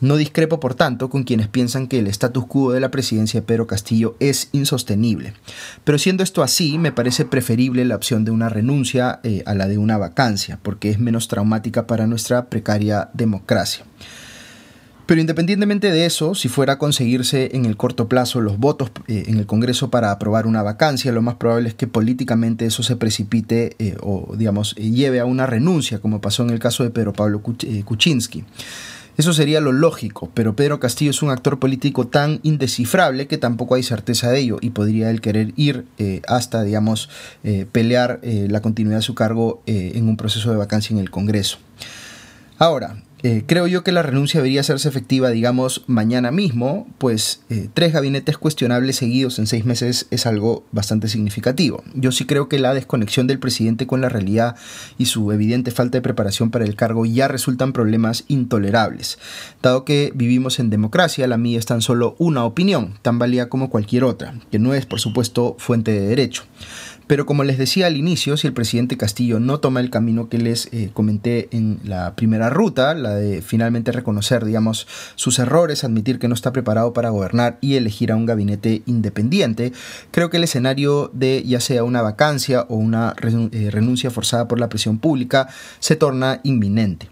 No 0.00 0.16
discrepo, 0.16 0.58
por 0.58 0.74
tanto, 0.74 1.08
con 1.10 1.22
quienes 1.22 1.46
piensan 1.46 1.86
que 1.86 2.00
el 2.00 2.08
status 2.08 2.46
quo 2.46 2.72
de 2.72 2.80
la 2.80 2.90
presidencia 2.90 3.40
de 3.40 3.46
Pedro 3.46 3.68
Castillo 3.68 4.16
es 4.18 4.48
insostenible. 4.52 5.34
Pero 5.84 5.98
siendo 5.98 6.24
esto 6.24 6.42
así, 6.42 6.78
me 6.78 6.90
parece 6.90 7.24
preferible 7.24 7.84
la 7.84 7.94
opción 7.94 8.21
de 8.24 8.30
una 8.30 8.48
renuncia 8.48 9.20
eh, 9.22 9.42
a 9.46 9.54
la 9.54 9.68
de 9.68 9.78
una 9.78 9.98
vacancia, 9.98 10.58
porque 10.62 10.90
es 10.90 10.98
menos 10.98 11.28
traumática 11.28 11.86
para 11.86 12.06
nuestra 12.06 12.46
precaria 12.46 13.10
democracia. 13.12 13.84
Pero 15.06 15.20
independientemente 15.20 15.90
de 15.90 16.06
eso, 16.06 16.34
si 16.34 16.48
fuera 16.48 16.74
a 16.74 16.78
conseguirse 16.78 17.50
en 17.54 17.64
el 17.64 17.76
corto 17.76 18.08
plazo 18.08 18.40
los 18.40 18.58
votos 18.58 18.92
eh, 19.08 19.24
en 19.26 19.36
el 19.36 19.46
Congreso 19.46 19.90
para 19.90 20.10
aprobar 20.10 20.46
una 20.46 20.62
vacancia, 20.62 21.12
lo 21.12 21.22
más 21.22 21.34
probable 21.34 21.68
es 21.68 21.74
que 21.74 21.86
políticamente 21.86 22.66
eso 22.66 22.82
se 22.82 22.96
precipite 22.96 23.76
eh, 23.78 23.96
o, 24.00 24.34
digamos, 24.36 24.74
lleve 24.76 25.20
a 25.20 25.24
una 25.24 25.46
renuncia, 25.46 25.98
como 25.98 26.20
pasó 26.20 26.44
en 26.44 26.50
el 26.50 26.60
caso 26.60 26.84
de 26.84 26.90
Pedro 26.90 27.12
Pablo 27.12 27.42
Kuczynski. 27.42 28.44
Eso 29.22 29.32
sería 29.32 29.60
lo 29.60 29.70
lógico, 29.70 30.32
pero 30.34 30.56
Pedro 30.56 30.80
Castillo 30.80 31.12
es 31.12 31.22
un 31.22 31.30
actor 31.30 31.60
político 31.60 32.08
tan 32.08 32.40
indescifrable 32.42 33.28
que 33.28 33.38
tampoco 33.38 33.76
hay 33.76 33.84
certeza 33.84 34.32
de 34.32 34.40
ello 34.40 34.58
y 34.60 34.70
podría 34.70 35.10
él 35.10 35.20
querer 35.20 35.52
ir 35.54 35.84
eh, 35.98 36.22
hasta, 36.26 36.64
digamos, 36.64 37.08
eh, 37.44 37.64
pelear 37.70 38.18
eh, 38.24 38.48
la 38.50 38.60
continuidad 38.62 38.98
de 38.98 39.02
su 39.02 39.14
cargo 39.14 39.62
en 39.66 40.08
un 40.08 40.16
proceso 40.16 40.50
de 40.50 40.56
vacancia 40.56 40.92
en 40.92 40.98
el 40.98 41.12
Congreso. 41.12 41.58
Ahora, 42.58 42.96
eh, 43.22 43.44
creo 43.46 43.66
yo 43.66 43.84
que 43.84 43.92
la 43.92 44.02
renuncia 44.02 44.40
debería 44.40 44.62
hacerse 44.62 44.88
efectiva, 44.88 45.30
digamos, 45.30 45.84
mañana 45.86 46.32
mismo, 46.32 46.88
pues 46.98 47.42
eh, 47.50 47.68
tres 47.72 47.92
gabinetes 47.92 48.36
cuestionables 48.36 48.96
seguidos 48.96 49.38
en 49.38 49.46
seis 49.46 49.64
meses 49.64 50.08
es 50.10 50.26
algo 50.26 50.64
bastante 50.72 51.08
significativo. 51.08 51.84
Yo 51.94 52.10
sí 52.10 52.26
creo 52.26 52.48
que 52.48 52.58
la 52.58 52.74
desconexión 52.74 53.28
del 53.28 53.38
presidente 53.38 53.86
con 53.86 54.00
la 54.00 54.08
realidad 54.08 54.56
y 54.98 55.06
su 55.06 55.30
evidente 55.30 55.70
falta 55.70 55.98
de 55.98 56.02
preparación 56.02 56.50
para 56.50 56.64
el 56.64 56.74
cargo 56.74 57.06
ya 57.06 57.28
resultan 57.28 57.72
problemas 57.72 58.24
intolerables. 58.26 59.18
Dado 59.62 59.84
que 59.84 60.12
vivimos 60.14 60.58
en 60.58 60.70
democracia, 60.70 61.26
la 61.28 61.38
mía 61.38 61.58
es 61.58 61.66
tan 61.66 61.80
solo 61.80 62.16
una 62.18 62.44
opinión, 62.44 62.94
tan 63.02 63.18
válida 63.18 63.48
como 63.48 63.70
cualquier 63.70 64.04
otra, 64.04 64.34
que 64.50 64.58
no 64.58 64.74
es, 64.74 64.84
por 64.86 64.98
supuesto, 64.98 65.54
fuente 65.58 65.92
de 65.92 66.08
derecho. 66.08 66.42
Pero 67.06 67.26
como 67.26 67.44
les 67.44 67.58
decía 67.58 67.86
al 67.86 67.96
inicio, 67.96 68.36
si 68.36 68.46
el 68.46 68.52
presidente 68.52 68.96
Castillo 68.96 69.40
no 69.40 69.60
toma 69.60 69.80
el 69.80 69.90
camino 69.90 70.28
que 70.28 70.38
les 70.38 70.68
eh, 70.72 70.90
comenté 70.92 71.48
en 71.50 71.80
la 71.84 72.14
primera 72.14 72.50
ruta, 72.50 72.94
la 72.94 73.14
de 73.14 73.42
finalmente 73.42 73.92
reconocer, 73.92 74.44
digamos, 74.44 74.86
sus 75.14 75.38
errores, 75.38 75.84
admitir 75.84 76.18
que 76.18 76.28
no 76.28 76.34
está 76.34 76.52
preparado 76.52 76.92
para 76.92 77.10
gobernar 77.10 77.58
y 77.60 77.74
elegir 77.74 78.12
a 78.12 78.16
un 78.16 78.26
gabinete 78.26 78.82
independiente, 78.86 79.72
creo 80.10 80.30
que 80.30 80.36
el 80.36 80.44
escenario 80.44 81.10
de 81.12 81.42
ya 81.44 81.60
sea 81.60 81.84
una 81.84 82.02
vacancia 82.02 82.62
o 82.68 82.76
una 82.76 83.14
eh, 83.52 83.70
renuncia 83.70 84.10
forzada 84.10 84.48
por 84.48 84.60
la 84.60 84.68
presión 84.68 84.98
pública 84.98 85.48
se 85.80 85.96
torna 85.96 86.40
inminente. 86.42 87.08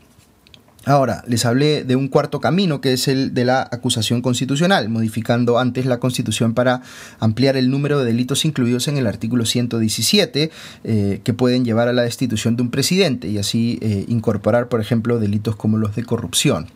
Ahora, 0.87 1.23
les 1.27 1.45
hablé 1.45 1.85
de 1.85 1.95
un 1.95 2.09
cuarto 2.09 2.41
camino 2.41 2.81
que 2.81 2.95
es 2.95 3.07
el 3.07 3.35
de 3.35 3.45
la 3.45 3.69
acusación 3.71 4.23
constitucional, 4.23 4.89
modificando 4.89 5.59
antes 5.59 5.85
la 5.85 6.01
constitución 6.01 6.55
para 6.55 6.81
ampliar 7.19 7.59
el 7.59 7.71
número 7.71 7.99
de 7.99 8.07
delitos 8.07 8.47
incluidos 8.47 8.89
en 8.89 8.97
el 8.97 9.07
artículo 9.07 9.45
117 9.45 10.51
eh, 10.85 11.21
que 11.23 11.35
pueden 11.35 11.67
llevar 11.67 11.89
a 11.89 11.93
la 11.93 12.03
destitución 12.03 12.57
de 12.57 12.63
un 12.63 12.71
presidente 12.71 13.29
y 13.29 13.37
así 13.37 13.79
eh, 13.83 14.07
incorporar, 14.09 14.69
por 14.69 14.81
ejemplo, 14.81 15.19
delitos 15.19 15.55
como 15.55 15.77
los 15.77 15.95
de 15.97 16.05
corrupción. 16.05 16.69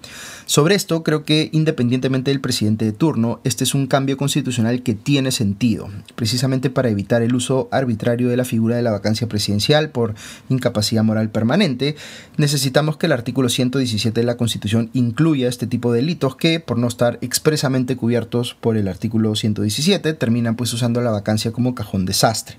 Sobre 0.45 0.75
esto, 0.75 1.03
creo 1.03 1.25
que 1.25 1.49
independientemente 1.53 2.31
del 2.31 2.43
presidente 2.43 2.85
de 2.85 2.93
turno, 2.93 3.41
este 3.45 3.65
es 3.65 3.75
un 3.75 3.87
cambio 3.87 4.19
constitucional 4.19 4.83
que 4.83 4.93
tiene 4.93 5.33
sentido, 5.33 5.89
precisamente 6.15 6.69
para 6.69 6.91
evitar 6.91 7.23
el 7.23 7.35
uso 7.35 7.71
arbitrario 7.73 8.29
de 8.29 8.37
la 8.37 8.45
figura 8.45 8.77
de 8.77 8.83
la 8.83 8.91
vacancia 8.91 9.27
presidencial 9.29 9.89
por 9.89 10.15
incapacidad 10.51 11.03
moral 11.03 11.31
permanente, 11.31 11.97
necesitamos 12.37 12.99
que 12.99 13.07
el 13.07 13.13
artículo 13.13 13.49
117 13.49 13.94
de 13.95 14.23
la 14.25 14.37
Constitución 14.37 14.91
incluya 14.93 15.49
este 15.49 15.67
tipo 15.67 15.93
de 15.93 16.01
delitos 16.01 16.35
que, 16.35 16.59
por 16.59 16.79
no 16.79 16.89
estar 16.89 17.19
expresamente 17.21 17.97
cubiertos 17.97 18.55
por 18.61 18.77
el 18.77 18.89
artículo 18.89 19.37
117, 19.37 20.15
terminan 20.15 20.57
pues 20.57 20.73
usando 20.73 21.01
la 21.01 21.13
vacancia 21.13 21.53
como 21.53 21.75
cajón 21.75 22.05
desastre. 22.05 22.57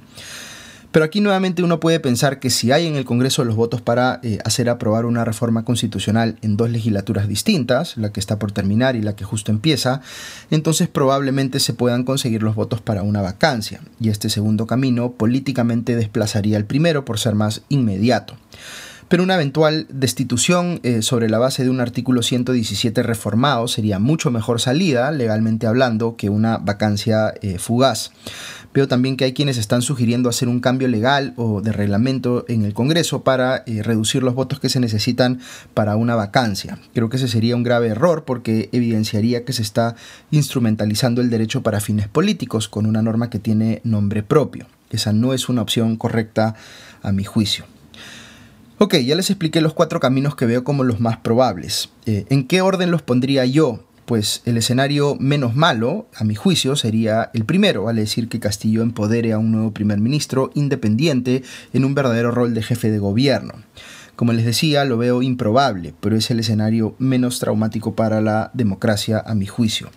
Pero 0.93 1.03
aquí 1.03 1.19
nuevamente 1.19 1.61
uno 1.61 1.81
puede 1.81 1.99
pensar 1.99 2.39
que 2.39 2.49
si 2.49 2.71
hay 2.71 2.87
en 2.87 2.95
el 2.95 3.03
Congreso 3.03 3.43
los 3.43 3.57
votos 3.57 3.81
para 3.81 4.21
eh, 4.23 4.39
hacer 4.45 4.69
aprobar 4.69 5.05
una 5.05 5.25
reforma 5.25 5.65
constitucional 5.65 6.37
en 6.41 6.55
dos 6.55 6.69
legislaturas 6.69 7.27
distintas, 7.27 7.97
la 7.97 8.13
que 8.13 8.21
está 8.21 8.39
por 8.39 8.53
terminar 8.53 8.95
y 8.95 9.01
la 9.01 9.13
que 9.13 9.25
justo 9.25 9.51
empieza, 9.51 9.99
entonces 10.51 10.87
probablemente 10.87 11.59
se 11.59 11.73
puedan 11.73 12.05
conseguir 12.05 12.43
los 12.43 12.55
votos 12.55 12.79
para 12.79 13.03
una 13.03 13.21
vacancia, 13.21 13.81
y 13.99 14.07
este 14.07 14.29
segundo 14.29 14.67
camino 14.67 15.11
políticamente 15.11 15.97
desplazaría 15.97 16.55
al 16.55 16.63
primero 16.63 17.03
por 17.03 17.19
ser 17.19 17.35
más 17.35 17.63
inmediato. 17.67 18.37
Pero 19.07 19.23
una 19.23 19.35
eventual 19.35 19.85
destitución 19.89 20.79
eh, 20.83 21.01
sobre 21.01 21.29
la 21.29 21.37
base 21.37 21.63
de 21.63 21.69
un 21.69 21.79
artículo 21.79 22.23
117 22.23 23.03
reformado 23.03 23.67
sería 23.67 23.99
mucho 23.99 24.31
mejor 24.31 24.59
salida, 24.59 25.11
legalmente 25.11 25.67
hablando, 25.67 26.15
que 26.15 26.29
una 26.29 26.57
vacancia 26.57 27.33
eh, 27.41 27.59
fugaz. 27.59 28.11
Veo 28.73 28.89
también 28.89 29.15
que 29.15 29.23
hay 29.23 29.33
quienes 29.33 29.57
están 29.57 29.81
sugiriendo 29.81 30.27
hacer 30.27 30.49
un 30.49 30.59
cambio 30.59 30.89
legal 30.89 31.33
o 31.37 31.61
de 31.61 31.71
reglamento 31.71 32.43
en 32.49 32.65
el 32.65 32.73
Congreso 32.73 33.23
para 33.23 33.63
eh, 33.67 33.83
reducir 33.83 34.21
los 34.21 34.33
votos 34.33 34.59
que 34.59 34.67
se 34.67 34.81
necesitan 34.81 35.39
para 35.73 35.95
una 35.95 36.15
vacancia. 36.15 36.79
Creo 36.93 37.07
que 37.07 37.15
ese 37.17 37.29
sería 37.29 37.55
un 37.55 37.63
grave 37.63 37.87
error 37.87 38.25
porque 38.25 38.69
evidenciaría 38.73 39.45
que 39.45 39.53
se 39.53 39.61
está 39.61 39.95
instrumentalizando 40.31 41.21
el 41.21 41.29
derecho 41.29 41.63
para 41.63 41.79
fines 41.79 42.09
políticos 42.09 42.67
con 42.67 42.85
una 42.85 43.01
norma 43.01 43.29
que 43.29 43.39
tiene 43.39 43.81
nombre 43.85 44.23
propio. 44.23 44.65
Esa 44.89 45.13
no 45.13 45.33
es 45.33 45.47
una 45.47 45.61
opción 45.61 45.95
correcta 45.95 46.55
a 47.01 47.11
mi 47.11 47.23
juicio. 47.23 47.65
Ok, 48.77 48.95
ya 48.95 49.15
les 49.15 49.29
expliqué 49.29 49.61
los 49.61 49.73
cuatro 49.73 50.01
caminos 50.01 50.35
que 50.35 50.45
veo 50.45 50.65
como 50.65 50.83
los 50.83 50.99
más 50.99 51.15
probables. 51.15 51.91
Eh, 52.05 52.25
¿En 52.29 52.45
qué 52.45 52.59
orden 52.59 52.91
los 52.91 53.01
pondría 53.01 53.45
yo? 53.45 53.85
Pues 54.05 54.41
el 54.43 54.57
escenario 54.57 55.15
menos 55.17 55.55
malo, 55.55 56.07
a 56.13 56.25
mi 56.25 56.35
juicio, 56.35 56.75
sería 56.75 57.31
el 57.33 57.45
primero, 57.45 57.85
vale 57.85 58.01
decir 58.01 58.27
que 58.27 58.41
Castillo 58.41 58.81
empodere 58.81 59.31
a 59.31 59.37
un 59.37 59.53
nuevo 59.53 59.71
primer 59.71 59.99
ministro 59.99 60.51
independiente 60.55 61.41
en 61.71 61.85
un 61.85 61.95
verdadero 61.95 62.31
rol 62.31 62.53
de 62.53 62.63
jefe 62.63 62.91
de 62.91 62.99
gobierno. 62.99 63.53
Como 64.17 64.33
les 64.33 64.45
decía, 64.45 64.83
lo 64.83 64.97
veo 64.97 65.21
improbable, 65.21 65.93
pero 66.01 66.17
es 66.17 66.29
el 66.29 66.41
escenario 66.41 66.95
menos 66.99 67.39
traumático 67.39 67.95
para 67.95 68.19
la 68.19 68.51
democracia 68.53 69.23
a 69.25 69.35
mi 69.35 69.45
juicio. 69.45 69.89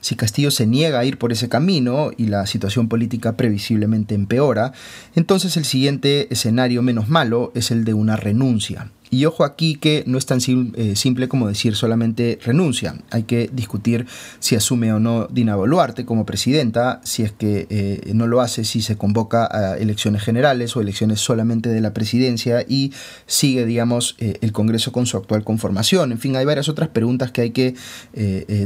Si 0.00 0.16
Castillo 0.16 0.50
se 0.50 0.66
niega 0.66 0.98
a 0.98 1.04
ir 1.04 1.18
por 1.18 1.32
ese 1.32 1.48
camino 1.48 2.10
y 2.16 2.26
la 2.26 2.46
situación 2.46 2.88
política 2.88 3.36
previsiblemente 3.36 4.14
empeora, 4.14 4.72
entonces 5.14 5.56
el 5.56 5.64
siguiente 5.64 6.28
escenario 6.32 6.82
menos 6.82 7.08
malo 7.08 7.52
es 7.54 7.70
el 7.70 7.84
de 7.84 7.94
una 7.94 8.16
renuncia. 8.16 8.90
Y 9.10 9.24
ojo 9.24 9.42
aquí 9.44 9.74
que 9.74 10.04
no 10.06 10.18
es 10.18 10.26
tan 10.26 10.38
eh, 10.38 10.94
simple 10.94 11.28
como 11.28 11.48
decir 11.48 11.74
solamente 11.74 12.38
renuncia. 12.44 12.94
Hay 13.10 13.24
que 13.24 13.50
discutir 13.52 14.06
si 14.38 14.54
asume 14.54 14.92
o 14.92 15.00
no 15.00 15.26
Dina 15.26 15.56
Boluarte 15.56 16.04
como 16.04 16.24
presidenta, 16.24 17.00
si 17.02 17.24
es 17.24 17.32
que 17.32 17.66
eh, 17.70 18.12
no 18.14 18.28
lo 18.28 18.40
hace, 18.40 18.64
si 18.64 18.82
se 18.82 18.96
convoca 18.96 19.48
a 19.50 19.76
elecciones 19.78 20.22
generales 20.22 20.76
o 20.76 20.80
elecciones 20.80 21.20
solamente 21.20 21.70
de 21.70 21.80
la 21.80 21.92
presidencia 21.92 22.64
y 22.66 22.92
sigue, 23.26 23.66
digamos, 23.66 24.14
eh, 24.18 24.38
el 24.42 24.52
Congreso 24.52 24.92
con 24.92 25.06
su 25.06 25.16
actual 25.16 25.42
conformación. 25.42 26.12
En 26.12 26.18
fin, 26.18 26.36
hay 26.36 26.44
varias 26.44 26.68
otras 26.68 26.88
preguntas 26.88 27.32
que 27.32 27.40
hay 27.40 27.50
que 27.50 27.74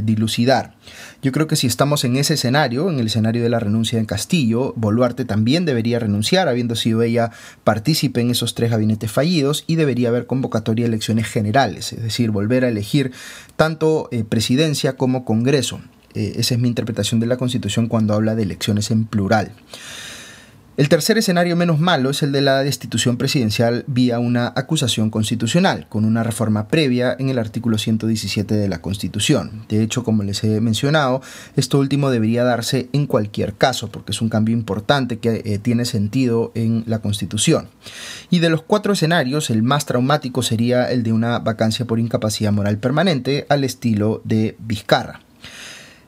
dilucidar. 0.03 0.75
Yo 1.21 1.31
creo 1.31 1.47
que 1.47 1.55
si 1.55 1.67
estamos 1.67 2.03
en 2.03 2.17
ese 2.17 2.35
escenario, 2.35 2.89
en 2.89 2.99
el 2.99 3.07
escenario 3.07 3.41
de 3.41 3.49
la 3.49 3.59
renuncia 3.59 3.97
en 3.97 4.05
Castillo, 4.05 4.73
Boluarte 4.75 5.25
también 5.25 5.65
debería 5.65 5.97
renunciar, 5.97 6.47
habiendo 6.47 6.75
sido 6.75 7.01
ella 7.01 7.31
partícipe 7.63 8.21
en 8.21 8.29
esos 8.29 8.53
tres 8.53 8.69
gabinetes 8.69 9.11
fallidos 9.11 9.63
y 9.65 9.75
debería 9.75 10.09
haber 10.09 10.27
convocatoria 10.35 10.83
de 10.83 10.89
elecciones 10.89 11.27
generales, 11.27 11.93
es 11.93 12.03
decir, 12.03 12.29
volver 12.29 12.65
a 12.65 12.67
elegir 12.67 13.11
tanto 13.55 14.09
eh, 14.11 14.25
presidencia 14.25 14.97
como 14.97 15.23
Congreso. 15.23 15.79
Eh, 16.13 16.33
esa 16.37 16.55
es 16.55 16.59
mi 16.59 16.67
interpretación 16.67 17.21
de 17.21 17.27
la 17.27 17.37
Constitución 17.37 17.87
cuando 17.87 18.13
habla 18.13 18.35
de 18.35 18.43
elecciones 18.43 18.91
en 18.91 19.05
plural. 19.05 19.51
El 20.77 20.89
tercer 20.89 21.17
escenario 21.17 21.55
menos 21.55 21.79
malo 21.79 22.09
es 22.09 22.21
el 22.21 22.33
de 22.33 22.41
la 22.41 22.61
destitución 22.61 23.15
presidencial 23.15 23.85
vía 23.87 24.19
una 24.19 24.51
acusación 24.57 25.09
constitucional, 25.09 25.87
con 25.87 26.03
una 26.03 26.21
reforma 26.21 26.67
previa 26.67 27.15
en 27.17 27.29
el 27.29 27.39
artículo 27.39 27.77
117 27.77 28.53
de 28.55 28.67
la 28.67 28.81
Constitución. 28.81 29.63
De 29.69 29.81
hecho, 29.81 30.03
como 30.03 30.23
les 30.23 30.43
he 30.43 30.59
mencionado, 30.59 31.21
esto 31.55 31.79
último 31.79 32.09
debería 32.09 32.43
darse 32.43 32.89
en 32.91 33.07
cualquier 33.07 33.53
caso, 33.53 33.89
porque 33.89 34.11
es 34.11 34.21
un 34.21 34.27
cambio 34.27 34.53
importante 34.53 35.19
que 35.19 35.43
eh, 35.45 35.59
tiene 35.59 35.85
sentido 35.85 36.51
en 36.55 36.83
la 36.87 36.99
Constitución. 36.99 37.69
Y 38.29 38.39
de 38.39 38.49
los 38.49 38.61
cuatro 38.61 38.91
escenarios, 38.91 39.49
el 39.49 39.63
más 39.63 39.85
traumático 39.85 40.43
sería 40.43 40.91
el 40.91 41.03
de 41.03 41.13
una 41.13 41.39
vacancia 41.39 41.85
por 41.85 42.01
incapacidad 42.01 42.51
moral 42.51 42.79
permanente 42.79 43.45
al 43.47 43.63
estilo 43.63 44.21
de 44.25 44.57
Vizcarra. 44.59 45.24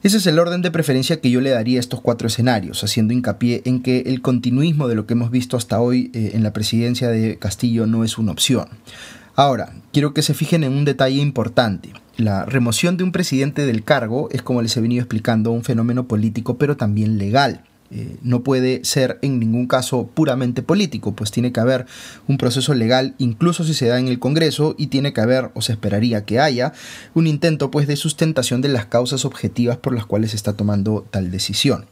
Ese 0.04 0.18
es 0.18 0.28
el 0.28 0.38
orden 0.38 0.62
de 0.62 0.70
preferencia 0.70 1.20
que 1.20 1.32
yo 1.32 1.42
le 1.42 1.50
daría 1.50 1.78
a 1.78 1.80
estos 1.80 2.02
cuatro 2.02 2.28
escenarios, 2.28 2.84
haciendo 2.84 3.14
hincapié 3.14 3.64
en 3.66 3.82
que 3.82 4.02
el 4.06 4.22
continuismo 4.22 4.88
de 4.88 4.96
lo 4.96 5.08
que 5.08 5.14
hemos 5.14 5.32
visto 5.32 5.58
hasta 5.58 5.82
hoy 5.82 6.12
eh, 6.14 6.32
en 6.34 6.44
la 6.44 6.54
presidencia 6.54 7.10
de 7.10 7.38
Castillo 7.38 7.88
no 7.88 8.04
es 8.04 8.18
una 8.18 8.32
opción. 8.32 8.68
Ahora, 9.36 9.74
quiero 9.94 10.14
que 10.14 10.22
se 10.22 10.34
fijen 10.34 10.64
en 10.64 10.74
un 10.74 10.86
detalle 10.86 11.22
importante. 11.22 11.94
La 12.16 12.46
remoción 12.46 12.98
de 12.98 13.04
un 13.04 13.12
presidente 13.12 13.66
del 13.66 13.84
cargo 13.84 14.30
es, 14.32 14.42
como 14.42 14.62
les 14.62 14.76
he 14.78 14.82
venido 14.82 15.02
explicando, 15.02 15.52
un 15.52 15.64
fenómeno 15.64 16.08
político 16.08 16.58
pero 16.58 16.78
también 16.78 17.18
legal. 17.18 17.64
Eh, 17.90 18.18
no 18.22 18.44
puede 18.44 18.84
ser 18.84 19.18
en 19.22 19.40
ningún 19.40 19.68
caso 19.68 20.08
puramente 20.14 20.62
político, 20.62 21.16
pues 21.16 21.32
tiene 21.32 21.54
que 21.54 21.60
haber 21.60 21.86
un 22.28 22.38
proceso 22.38 22.74
legal, 22.74 23.16
incluso 23.18 23.64
si 23.64 23.74
se 23.74 23.88
da 23.88 23.98
en 23.98 24.08
el 24.08 24.20
Congreso, 24.20 24.76
y 24.78 24.88
tiene 24.88 25.14
que 25.14 25.22
haber, 25.22 25.52
o 25.54 25.62
se 25.62 25.72
esperaría 25.72 26.26
que 26.26 26.40
haya, 26.40 26.74
un 27.14 27.28
intento 27.28 27.72
pues 27.72 27.88
de 27.88 27.96
sustentación 27.96 28.62
de 28.62 28.70
las 28.70 28.86
causas 28.88 29.24
objetivas 29.24 29.78
por 29.78 29.94
las 29.94 30.06
cuales 30.06 30.32
se 30.32 30.38
está 30.38 30.54
tomando 30.54 31.08
tal 31.10 31.32
decisión. 31.32 31.86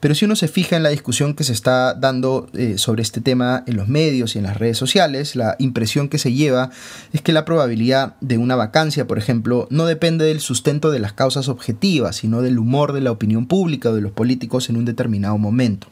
Pero 0.00 0.14
si 0.14 0.26
uno 0.26 0.36
se 0.36 0.48
fija 0.48 0.76
en 0.76 0.82
la 0.82 0.90
discusión 0.90 1.34
que 1.34 1.44
se 1.44 1.52
está 1.52 1.94
dando 1.94 2.48
eh, 2.52 2.76
sobre 2.76 3.02
este 3.02 3.20
tema 3.20 3.64
en 3.66 3.76
los 3.76 3.88
medios 3.88 4.34
y 4.34 4.38
en 4.38 4.44
las 4.44 4.56
redes 4.56 4.76
sociales, 4.76 5.36
la 5.36 5.56
impresión 5.58 6.08
que 6.08 6.18
se 6.18 6.32
lleva 6.32 6.70
es 7.12 7.22
que 7.22 7.32
la 7.32 7.44
probabilidad 7.44 8.16
de 8.20 8.36
una 8.36 8.56
vacancia, 8.56 9.06
por 9.06 9.16
ejemplo, 9.18 9.66
no 9.70 9.86
depende 9.86 10.26
del 10.26 10.40
sustento 10.40 10.90
de 10.90 10.98
las 10.98 11.14
causas 11.14 11.48
objetivas, 11.48 12.16
sino 12.16 12.42
del 12.42 12.58
humor 12.58 12.92
de 12.92 13.00
la 13.00 13.10
opinión 13.10 13.46
pública 13.46 13.90
o 13.90 13.94
de 13.94 14.02
los 14.02 14.12
políticos 14.12 14.68
en 14.68 14.76
un 14.76 14.84
determinado 14.84 15.25
momento. 15.34 15.88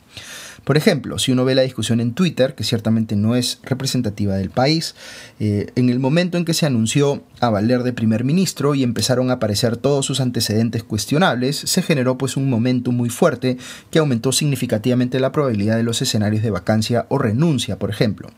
Por 0.64 0.78
ejemplo, 0.78 1.18
si 1.18 1.30
uno 1.30 1.44
ve 1.44 1.54
la 1.54 1.62
discusión 1.62 2.00
en 2.00 2.14
Twitter, 2.14 2.54
que 2.54 2.64
ciertamente 2.64 3.16
no 3.16 3.36
es 3.36 3.58
representativa 3.62 4.36
del 4.36 4.48
país, 4.48 4.94
eh, 5.38 5.66
en 5.76 5.90
el 5.90 5.98
momento 6.00 6.38
en 6.38 6.46
que 6.46 6.54
se 6.54 6.64
anunció 6.64 7.22
a 7.40 7.50
valer 7.50 7.82
de 7.82 7.92
primer 7.92 8.24
ministro 8.24 8.74
y 8.74 8.82
empezaron 8.82 9.30
a 9.30 9.34
aparecer 9.34 9.76
todos 9.76 10.06
sus 10.06 10.20
antecedentes 10.20 10.82
cuestionables, 10.82 11.56
se 11.56 11.82
generó 11.82 12.16
pues 12.16 12.38
un 12.38 12.48
momento 12.48 12.92
muy 12.92 13.10
fuerte 13.10 13.58
que 13.90 13.98
aumentó 13.98 14.32
significativamente 14.32 15.20
la 15.20 15.32
probabilidad 15.32 15.76
de 15.76 15.82
los 15.82 16.00
escenarios 16.00 16.42
de 16.42 16.50
vacancia 16.50 17.04
o 17.10 17.18
renuncia, 17.18 17.78
por 17.78 17.90
ejemplo. 17.90 18.30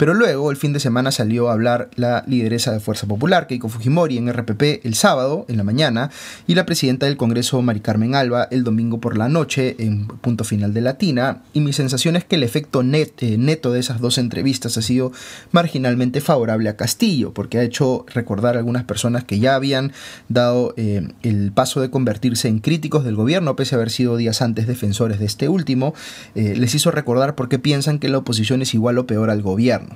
Pero 0.00 0.14
luego, 0.14 0.50
el 0.50 0.56
fin 0.56 0.72
de 0.72 0.80
semana 0.80 1.10
salió 1.10 1.50
a 1.50 1.52
hablar 1.52 1.90
la 1.94 2.24
lideresa 2.26 2.72
de 2.72 2.80
Fuerza 2.80 3.06
Popular, 3.06 3.46
Keiko 3.46 3.68
Fujimori, 3.68 4.16
en 4.16 4.32
RPP 4.32 4.82
el 4.86 4.94
sábado, 4.94 5.44
en 5.46 5.58
la 5.58 5.62
mañana, 5.62 6.10
y 6.46 6.54
la 6.54 6.64
presidenta 6.64 7.04
del 7.04 7.18
Congreso, 7.18 7.60
Mari 7.60 7.80
Carmen 7.80 8.14
Alba, 8.14 8.48
el 8.50 8.64
domingo 8.64 8.98
por 8.98 9.18
la 9.18 9.28
noche, 9.28 9.76
en 9.78 10.06
punto 10.06 10.44
final 10.44 10.72
de 10.72 10.80
Latina. 10.80 11.42
Y 11.52 11.60
mi 11.60 11.74
sensación 11.74 12.16
es 12.16 12.24
que 12.24 12.36
el 12.36 12.44
efecto 12.44 12.80
eh, 12.80 13.36
neto 13.36 13.72
de 13.72 13.78
esas 13.78 14.00
dos 14.00 14.16
entrevistas 14.16 14.78
ha 14.78 14.80
sido 14.80 15.12
marginalmente 15.52 16.22
favorable 16.22 16.70
a 16.70 16.76
Castillo, 16.76 17.34
porque 17.34 17.58
ha 17.58 17.62
hecho 17.62 18.06
recordar 18.08 18.56
a 18.56 18.60
algunas 18.60 18.84
personas 18.84 19.24
que 19.24 19.38
ya 19.38 19.54
habían 19.54 19.92
dado 20.30 20.72
eh, 20.78 21.08
el 21.22 21.52
paso 21.52 21.82
de 21.82 21.90
convertirse 21.90 22.48
en 22.48 22.60
críticos 22.60 23.04
del 23.04 23.16
gobierno, 23.16 23.54
pese 23.54 23.74
a 23.74 23.76
haber 23.76 23.90
sido 23.90 24.16
días 24.16 24.40
antes 24.40 24.66
defensores 24.66 25.18
de 25.18 25.26
este 25.26 25.50
último, 25.50 25.92
eh, 26.34 26.54
les 26.56 26.74
hizo 26.74 26.90
recordar 26.90 27.34
por 27.34 27.50
qué 27.50 27.58
piensan 27.58 27.98
que 27.98 28.08
la 28.08 28.16
oposición 28.16 28.62
es 28.62 28.72
igual 28.72 28.96
o 28.96 29.06
peor 29.06 29.28
al 29.28 29.42
gobierno 29.42 29.89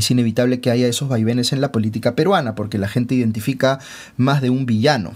es 0.00 0.10
inevitable 0.10 0.60
que 0.60 0.70
haya 0.70 0.88
esos 0.88 1.08
vaivenes 1.08 1.52
en 1.52 1.60
la 1.60 1.72
política 1.72 2.14
peruana, 2.14 2.54
porque 2.54 2.78
la 2.78 2.88
gente 2.88 3.14
identifica 3.14 3.78
más 4.16 4.42
de 4.42 4.50
un 4.50 4.66
villano. 4.66 5.12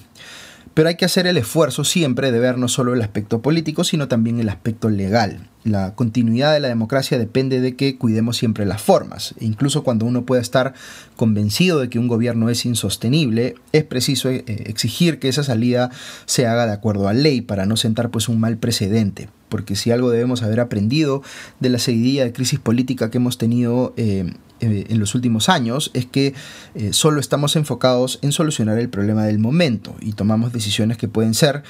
Pero 0.75 0.89
hay 0.89 0.97
que 0.97 1.05
hacer 1.05 1.29
el 1.29 1.37
esfuerzo 1.37 1.85
siempre 1.85 2.33
de 2.33 2.41
ver 2.41 2.59
no 2.59 2.67
solo 2.67 2.95
el 2.95 3.03
aspecto 3.03 3.41
político, 3.43 3.85
sino 3.85 4.09
también 4.09 4.41
el 4.41 4.49
aspecto 4.49 4.91
legal. 4.91 5.49
La 5.63 5.95
continuidad 5.95 6.53
de 6.53 6.59
la 6.59 6.69
democracia 6.69 7.17
depende 7.17 7.61
de 7.61 7.77
que 7.77 7.97
cuidemos 7.97 8.37
siempre 8.37 8.67
las 8.67 8.83
formas. 8.83 9.35
E 9.39 9.45
incluso 9.45 9.85
cuando 9.85 10.05
uno 10.05 10.27
pueda 10.27 10.43
estar 10.43 10.75
convencido 11.15 11.79
de 11.79 11.89
que 11.89 12.01
un 12.01 12.09
gobierno 12.09 12.51
es 12.51 12.67
insostenible, 12.67 13.55
es 13.71 13.85
preciso 13.85 14.31
eh, 14.31 14.43
exigir 14.47 15.21
que 15.21 15.29
esa 15.29 15.45
salida 15.45 15.91
se 16.27 16.47
haga 16.47 16.67
de 16.67 16.73
acuerdo 16.73 17.07
a 17.07 17.13
ley 17.13 17.41
para 17.41 17.67
no 17.67 17.77
sentar 17.77 18.11
pues 18.11 18.29
un 18.29 18.41
mal 18.41 18.59
precedente 18.59 19.29
porque 19.55 19.77
si 19.77 19.93
algo 19.93 20.11
debemos 20.11 20.43
haber 20.43 20.59
aprendido 20.59 21.23
de 21.61 21.69
la 21.69 21.79
seguidilla 21.79 22.25
de 22.25 22.33
crisis 22.33 22.59
política 22.59 23.09
que 23.09 23.19
hemos 23.19 23.39
tenido 23.39 23.95
eh, 23.97 24.33
eh, 24.59 24.87
en 24.89 24.99
los 24.99 25.15
últimos 25.15 25.49
años 25.49 25.93
es 25.95 26.07
que 26.07 26.35
eh, 26.75 26.93
solo 26.93 27.21
estamos 27.21 27.55
enfocados 27.55 28.19
en 28.23 28.33
solucionar 28.33 28.81
el 28.81 28.89
problema 28.89 29.27
del 29.27 29.39
momento 29.39 29.95
y 30.01 30.15
tomamos 30.15 30.53
decisiones 30.53 30.97
que 30.97 31.07
pueden 31.07 31.35
ser, 31.35 31.63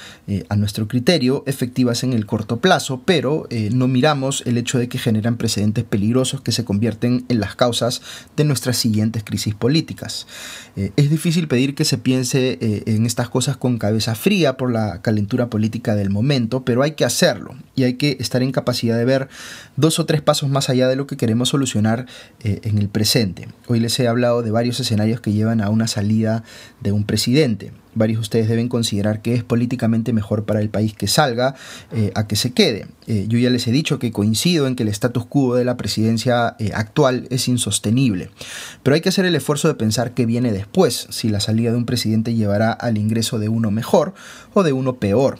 a 0.49 0.57
nuestro 0.57 0.89
criterio, 0.89 1.43
efectivas 1.47 2.05
en 2.05 2.15
el 2.15 2.25
corto 2.25 2.59
plazo, 2.59 3.03
pero 3.05 3.47
no 3.73 3.89
miramos 3.89 4.43
el 4.47 4.57
hecho 4.57 4.79
de 4.79 4.89
que 4.89 4.99
generan 4.99 5.37
precedentes 5.37 5.85
peligrosos 5.85 6.41
que 6.41 6.53
se 6.53 6.65
convierten 6.65 7.27
en 7.29 7.41
las 7.41 7.55
causas 7.55 8.01
de 8.37 8.45
nuestras 8.45 8.79
siguientes 8.79 9.23
crisis 9.25 9.55
políticas. 9.55 10.27
es 10.77 11.11
difícil 11.11 11.49
pedir 11.49 11.75
que 11.75 11.85
se 11.85 11.99
piense 11.99 12.59
en 12.61 13.05
estas 13.05 13.29
cosas 13.29 13.57
con 13.59 13.77
cabeza 13.77 14.15
fría 14.15 14.57
por 14.57 14.73
la 14.73 15.03
calentura 15.03 15.51
política 15.51 15.95
del 15.95 16.11
momento, 16.11 16.65
pero 16.65 16.83
hay 16.83 16.93
que 16.93 17.05
hacerlo 17.05 17.55
y 17.77 17.85
hay 17.85 17.95
que 17.95 18.17
estar 18.21 18.43
en 18.43 18.53
capacidad 18.53 18.97
de 18.97 19.05
ver 19.05 19.29
dos 19.77 19.99
o 19.99 20.07
tres 20.07 20.23
pasos 20.23 20.49
más 20.49 20.69
allá 20.69 20.89
de 20.89 20.97
lo 20.97 21.07
que 21.07 21.17
queremos 21.17 21.51
solucionar 21.51 22.07
eh, 22.41 22.61
en 22.65 22.79
el 22.79 22.89
presente. 22.89 23.49
Hoy 23.67 23.81
les 23.81 23.99
he 23.99 24.09
hablado 24.09 24.43
de 24.43 24.51
varios 24.51 24.79
escenarios 24.81 25.21
que 25.21 25.33
llevan 25.33 25.61
a 25.61 25.71
una 25.71 25.89
salida 25.89 26.45
de 26.81 26.93
un 26.93 27.05
presidente. 27.05 27.73
Varios 27.97 28.19
de 28.19 28.23
ustedes 28.23 28.49
deben 28.49 28.69
considerar 28.69 29.23
que 29.23 29.35
es 29.35 29.45
políticamente 29.45 30.13
mejor 30.13 30.45
para 30.45 30.61
el 30.61 30.69
país 30.69 30.95
que 30.95 31.07
salga 31.07 31.55
eh, 31.93 32.11
a 32.17 32.27
que 32.27 32.35
se 32.35 32.53
quede. 32.53 32.89
Eh, 33.07 33.27
yo 33.29 33.39
ya 33.39 33.51
les 33.51 33.69
he 33.69 33.71
dicho 33.71 34.01
que 34.01 34.11
coincido 34.11 34.67
en 34.67 34.75
que 34.75 34.83
el 34.83 34.89
status 34.89 35.27
quo 35.27 35.55
de 35.55 35.65
la 35.65 35.77
presidencia 35.77 36.57
actual 36.75 37.29
es 37.31 37.47
insostenible. 37.47 38.31
Pero 38.83 38.97
hay 38.97 39.01
que 39.01 39.11
hacer 39.11 39.27
el 39.27 39.37
esfuerzo 39.37 39.69
de 39.69 39.75
pensar 39.75 40.13
qué 40.13 40.27
viene 40.27 40.53
después, 40.53 41.07
si 41.11 41.29
la 41.29 41.39
salida 41.39 41.71
de 41.71 41.77
un 41.77 41.87
presidente 41.87 42.35
llevará 42.35 42.73
al 42.73 42.99
ingreso 42.99 43.39
de 43.39 43.49
uno 43.49 43.71
mejor 43.71 44.15
o 44.55 44.65
de 44.65 44.73
uno 44.73 44.97
peor. 44.97 45.39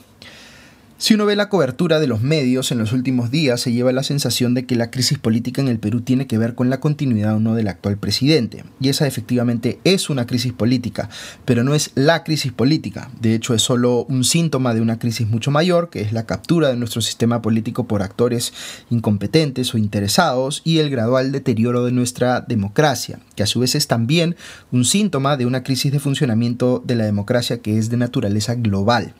Si 0.97 1.13
uno 1.13 1.25
ve 1.25 1.35
la 1.35 1.49
cobertura 1.49 1.99
de 1.99 2.07
los 2.07 2.21
medios 2.21 2.71
en 2.71 2.77
los 2.77 2.93
últimos 2.93 3.29
días, 3.29 3.59
se 3.59 3.73
lleva 3.73 3.91
la 3.91 4.01
sensación 4.01 4.53
de 4.53 4.65
que 4.65 4.77
la 4.77 4.91
crisis 4.91 5.19
política 5.19 5.61
en 5.61 5.67
el 5.67 5.77
Perú 5.77 5.99
tiene 5.99 6.25
que 6.25 6.37
ver 6.37 6.55
con 6.55 6.69
la 6.69 6.79
continuidad 6.79 7.35
o 7.35 7.41
no 7.41 7.53
del 7.53 7.67
actual 7.67 7.97
presidente. 7.97 8.63
Y 8.79 8.87
esa 8.87 9.05
efectivamente 9.05 9.77
es 9.83 10.09
una 10.09 10.25
crisis 10.25 10.53
política, 10.53 11.09
pero 11.43 11.65
no 11.65 11.75
es 11.75 11.91
la 11.95 12.23
crisis 12.23 12.53
política. 12.53 13.11
De 13.19 13.35
hecho, 13.35 13.53
es 13.53 13.61
solo 13.61 14.05
un 14.05 14.23
síntoma 14.23 14.73
de 14.73 14.79
una 14.79 14.97
crisis 14.97 15.27
mucho 15.27 15.51
mayor, 15.51 15.89
que 15.89 15.99
es 15.99 16.13
la 16.13 16.25
captura 16.25 16.69
de 16.69 16.77
nuestro 16.77 17.01
sistema 17.01 17.41
político 17.41 17.87
por 17.87 18.01
actores 18.01 18.53
incompetentes 18.89 19.73
o 19.73 19.77
interesados 19.77 20.61
y 20.63 20.79
el 20.79 20.89
gradual 20.89 21.33
deterioro 21.33 21.83
de 21.83 21.91
nuestra 21.91 22.39
democracia, 22.39 23.19
que 23.35 23.43
a 23.43 23.47
su 23.47 23.59
vez 23.59 23.75
es 23.75 23.87
también 23.87 24.37
un 24.71 24.85
síntoma 24.85 25.35
de 25.35 25.45
una 25.45 25.61
crisis 25.61 25.91
de 25.91 25.99
funcionamiento 25.99 26.81
de 26.85 26.95
la 26.95 27.03
democracia 27.03 27.59
que 27.59 27.77
es 27.77 27.89
de 27.89 27.97
naturaleza 27.97 28.55
global. 28.55 29.13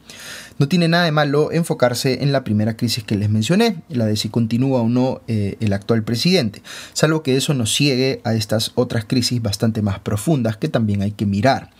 No 0.57 0.69
tiene 0.69 0.87
nada 0.87 1.03
de 1.03 1.11
malo 1.11 1.51
enfocarse 1.51 2.23
en 2.23 2.31
la 2.31 2.45
primera 2.45 2.77
crisis 2.77 3.03
que 3.03 3.17
les 3.17 3.29
mencioné, 3.29 3.83
la 3.89 4.05
de 4.05 4.15
si 4.15 4.29
continúa 4.29 4.81
o 4.81 4.87
no 4.87 5.21
eh, 5.27 5.57
el 5.59 5.73
actual 5.73 6.03
presidente, 6.03 6.61
salvo 6.93 7.23
que 7.23 7.35
eso 7.35 7.53
nos 7.53 7.73
ciegue 7.73 8.21
a 8.23 8.33
estas 8.35 8.71
otras 8.75 9.03
crisis 9.03 9.41
bastante 9.41 9.81
más 9.81 9.99
profundas 9.99 10.55
que 10.55 10.69
también 10.69 11.01
hay 11.01 11.11
que 11.11 11.25
mirar. 11.25 11.71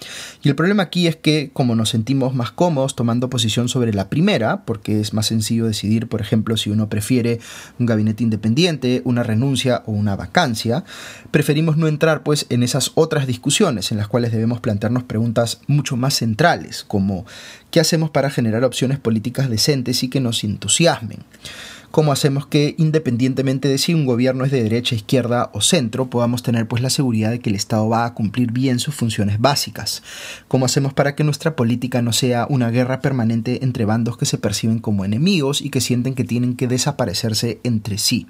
Y 0.44 0.50
el 0.50 0.56
problema 0.56 0.84
aquí 0.84 1.08
es 1.08 1.16
que 1.16 1.52
como 1.54 1.74
nos 1.76 1.90
sentimos 1.90 2.36
más 2.36 2.52
cómodos 2.52 2.98
tomando 2.98 3.30
posición 3.30 3.70
sobre 3.70 3.94
la 3.94 4.10
primera, 4.10 4.66
porque 4.66 5.00
es 5.00 5.14
más 5.14 5.28
sencillo 5.28 5.68
decidir, 5.68 6.10
por 6.10 6.20
ejemplo, 6.20 6.58
si 6.58 6.70
uno 6.70 6.90
prefiere 6.90 7.40
un 7.80 7.86
gabinete 7.86 8.24
independiente, 8.24 9.02
una 9.06 9.24
renuncia 9.24 9.84
o 9.86 9.94
una 9.94 10.18
vacancia, 10.18 10.84
preferimos 11.32 11.78
no 11.78 11.88
entrar 11.88 12.24
pues 12.24 12.46
en 12.50 12.62
esas 12.62 12.92
otras 12.96 13.26
discusiones 13.26 13.94
en 13.94 13.98
las 13.98 14.10
cuales 14.10 14.34
debemos 14.34 14.60
plantearnos 14.60 15.04
preguntas 15.04 15.62
mucho 15.68 15.96
más 15.96 16.16
centrales, 16.16 16.84
como 16.84 17.26
¿qué 17.72 17.80
hacemos 17.80 18.10
para 18.10 18.30
generar 18.30 18.65
opciones 18.66 19.00
políticas 19.00 19.50
decentes 19.50 20.04
y 20.04 20.10
que 20.10 20.20
nos 20.20 20.44
entusiasmen. 20.44 21.20
¿Cómo 21.96 22.12
hacemos 22.12 22.46
que, 22.46 22.76
independientemente 22.78 23.70
de 23.70 23.78
si 23.78 23.94
un 23.94 24.06
gobierno 24.06 24.44
es 24.44 24.52
de 24.52 24.62
derecha, 24.62 24.96
izquierda 24.96 25.50
o 25.54 25.62
centro, 25.62 26.10
podamos 26.10 26.44
tener 26.44 26.68
pues 26.68 26.82
la 26.82 26.90
seguridad 26.90 27.32
de 27.32 27.40
que 27.40 27.50
el 27.50 27.56
Estado 27.56 27.88
va 27.88 28.04
a 28.04 28.14
cumplir 28.14 28.52
bien 28.52 28.80
sus 28.80 28.94
funciones 28.94 29.40
básicas? 29.40 30.04
¿Cómo 30.50 30.66
hacemos 30.66 30.94
para 30.94 31.16
que 31.16 31.24
nuestra 31.24 31.56
política 31.56 32.02
no 32.02 32.12
sea 32.12 32.48
una 32.50 32.70
guerra 32.70 33.00
permanente 33.00 33.64
entre 33.64 33.86
bandos 33.86 34.18
que 34.18 34.26
se 34.26 34.38
perciben 34.38 34.80
como 34.80 35.06
enemigos 35.06 35.62
y 35.62 35.70
que 35.70 35.80
sienten 35.80 36.16
que 36.16 36.26
tienen 36.26 36.58
que 36.58 36.68
desaparecerse 36.68 37.62
entre 37.64 37.98
sí? 37.98 38.28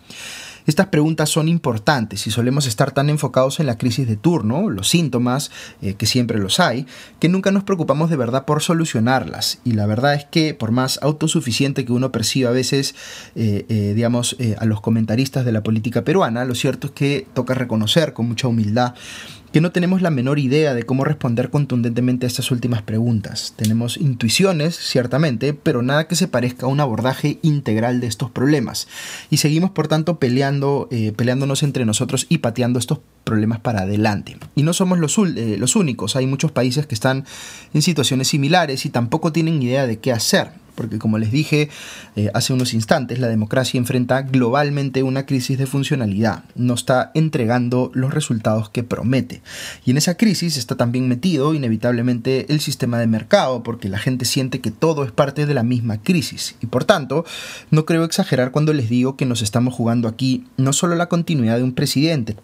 Estas 0.66 0.88
preguntas 0.88 1.30
son 1.30 1.48
importantes 1.48 2.26
y 2.28 2.32
solemos 2.32 2.66
estar 2.66 2.92
tan 2.92 3.10
enfocados 3.10 3.60
en 3.60 3.68
la 3.68 3.78
crisis 3.78 4.08
de 4.08 4.16
turno, 4.16 4.70
los 4.70 4.90
síntomas, 4.90 5.52
eh, 5.82 5.94
que 5.94 6.06
siempre 6.06 6.40
los 6.40 6.60
hay, 6.60 6.88
que 7.20 7.30
nunca 7.30 7.52
nos 7.52 7.64
preocupamos 7.64 8.10
de 8.10 8.18
verdad 8.18 8.46
por 8.46 8.62
solucionarlas. 8.62 9.60
Y 9.64 9.74
la 9.74 9.86
verdad 9.86 10.16
es 10.16 10.26
que 10.26 10.54
por 10.54 10.72
más 10.72 11.00
autosuficiente 11.02 11.86
que 11.86 11.92
uno 11.92 12.12
perciba 12.12 12.50
a 12.50 12.54
veces, 12.54 12.96
eh, 13.36 13.66
eh, 13.70 13.94
digamos, 13.96 14.36
a 14.58 14.66
los 14.66 14.82
comentaristas 14.82 15.46
de 15.46 15.52
la 15.52 15.64
política 15.64 16.04
peruana, 16.04 16.46
lo 16.46 16.56
cierto 16.56 16.88
es 16.88 16.94
que 16.94 17.28
toca 17.34 17.54
reconocer 17.54 18.14
con 18.14 18.28
mucha 18.28 18.48
humildad 18.48 18.94
que 19.56 19.62
no 19.62 19.72
tenemos 19.72 20.02
la 20.02 20.10
menor 20.10 20.38
idea 20.38 20.74
de 20.74 20.84
cómo 20.84 21.06
responder 21.06 21.50
contundentemente 21.50 22.26
a 22.26 22.28
estas 22.28 22.52
últimas 22.52 22.82
preguntas. 22.82 23.54
Tenemos 23.56 23.96
intuiciones, 23.96 24.76
ciertamente, 24.76 25.54
pero 25.54 25.82
nada 25.82 26.10
que 26.10 26.18
se 26.18 26.28
parezca 26.28 26.66
a 26.66 26.70
un 26.70 26.82
abordaje 26.82 27.40
integral 27.42 28.02
de 28.02 28.08
estos 28.08 28.30
problemas. 28.30 28.90
Y 29.30 29.38
seguimos, 29.38 29.72
por 29.72 29.88
tanto, 29.88 30.20
peleando, 30.20 30.90
eh, 30.92 31.14
peleándonos 31.16 31.64
entre 31.64 31.86
nosotros 31.86 32.26
y 32.28 32.40
pateando 32.40 32.80
estos 32.80 33.00
problemas 33.24 33.62
para 33.62 33.84
adelante. 33.84 34.36
Y 34.56 34.64
no 34.64 34.74
somos 34.74 35.00
los, 35.00 35.18
eh, 35.20 35.56
los 35.58 35.78
únicos, 35.78 36.18
hay 36.18 36.28
muchos 36.28 36.52
países 36.52 36.86
que 36.86 36.96
están 36.96 37.24
en 37.74 37.82
situaciones 37.82 38.28
similares 38.28 38.86
y 38.86 38.90
tampoco 38.90 39.32
tienen 39.32 39.64
idea 39.64 39.88
de 39.88 40.00
qué 40.00 40.12
hacer 40.12 40.65
porque 40.76 41.00
como 41.00 41.18
les 41.18 41.32
dije 41.32 41.70
eh, 42.16 42.30
hace 42.34 42.54
unos 42.54 42.74
instantes, 42.74 43.20
la 43.20 43.28
democracia 43.28 43.78
enfrenta 43.78 44.22
globalmente 44.22 45.04
una 45.04 45.26
crisis 45.26 45.58
de 45.58 45.66
funcionalidad, 45.66 46.44
no 46.56 46.74
está 46.74 47.12
entregando 47.14 47.92
los 47.94 48.14
resultados 48.14 48.70
que 48.70 48.84
promete. 48.84 49.42
Y 49.86 49.92
en 49.92 49.98
esa 49.98 50.16
crisis 50.16 50.58
está 50.58 50.76
también 50.76 51.08
metido 51.08 51.54
inevitablemente 51.54 52.52
el 52.54 52.60
sistema 52.60 53.00
de 53.00 53.08
mercado, 53.08 53.64
porque 53.64 53.90
la 53.90 54.00
gente 54.00 54.26
siente 54.26 54.62
que 54.62 54.72
todo 54.72 55.04
es 55.04 55.12
parte 55.12 55.46
de 55.46 55.54
la 55.54 55.64
misma 55.64 56.02
crisis. 56.02 56.56
Y 56.62 56.68
por 56.68 56.84
tanto, 56.84 57.26
no 57.72 57.86
creo 57.86 58.04
exagerar 58.04 58.52
cuando 58.52 58.74
les 58.74 58.90
digo 58.90 59.16
que 59.16 59.26
nos 59.26 59.42
estamos 59.42 59.74
jugando 59.74 60.08
aquí 60.08 60.46
no 60.58 60.74
solo 60.74 60.96
la 60.96 61.08
continuidad 61.08 61.58
de 61.58 61.64
un 61.64 61.74
presidente, 61.74 62.36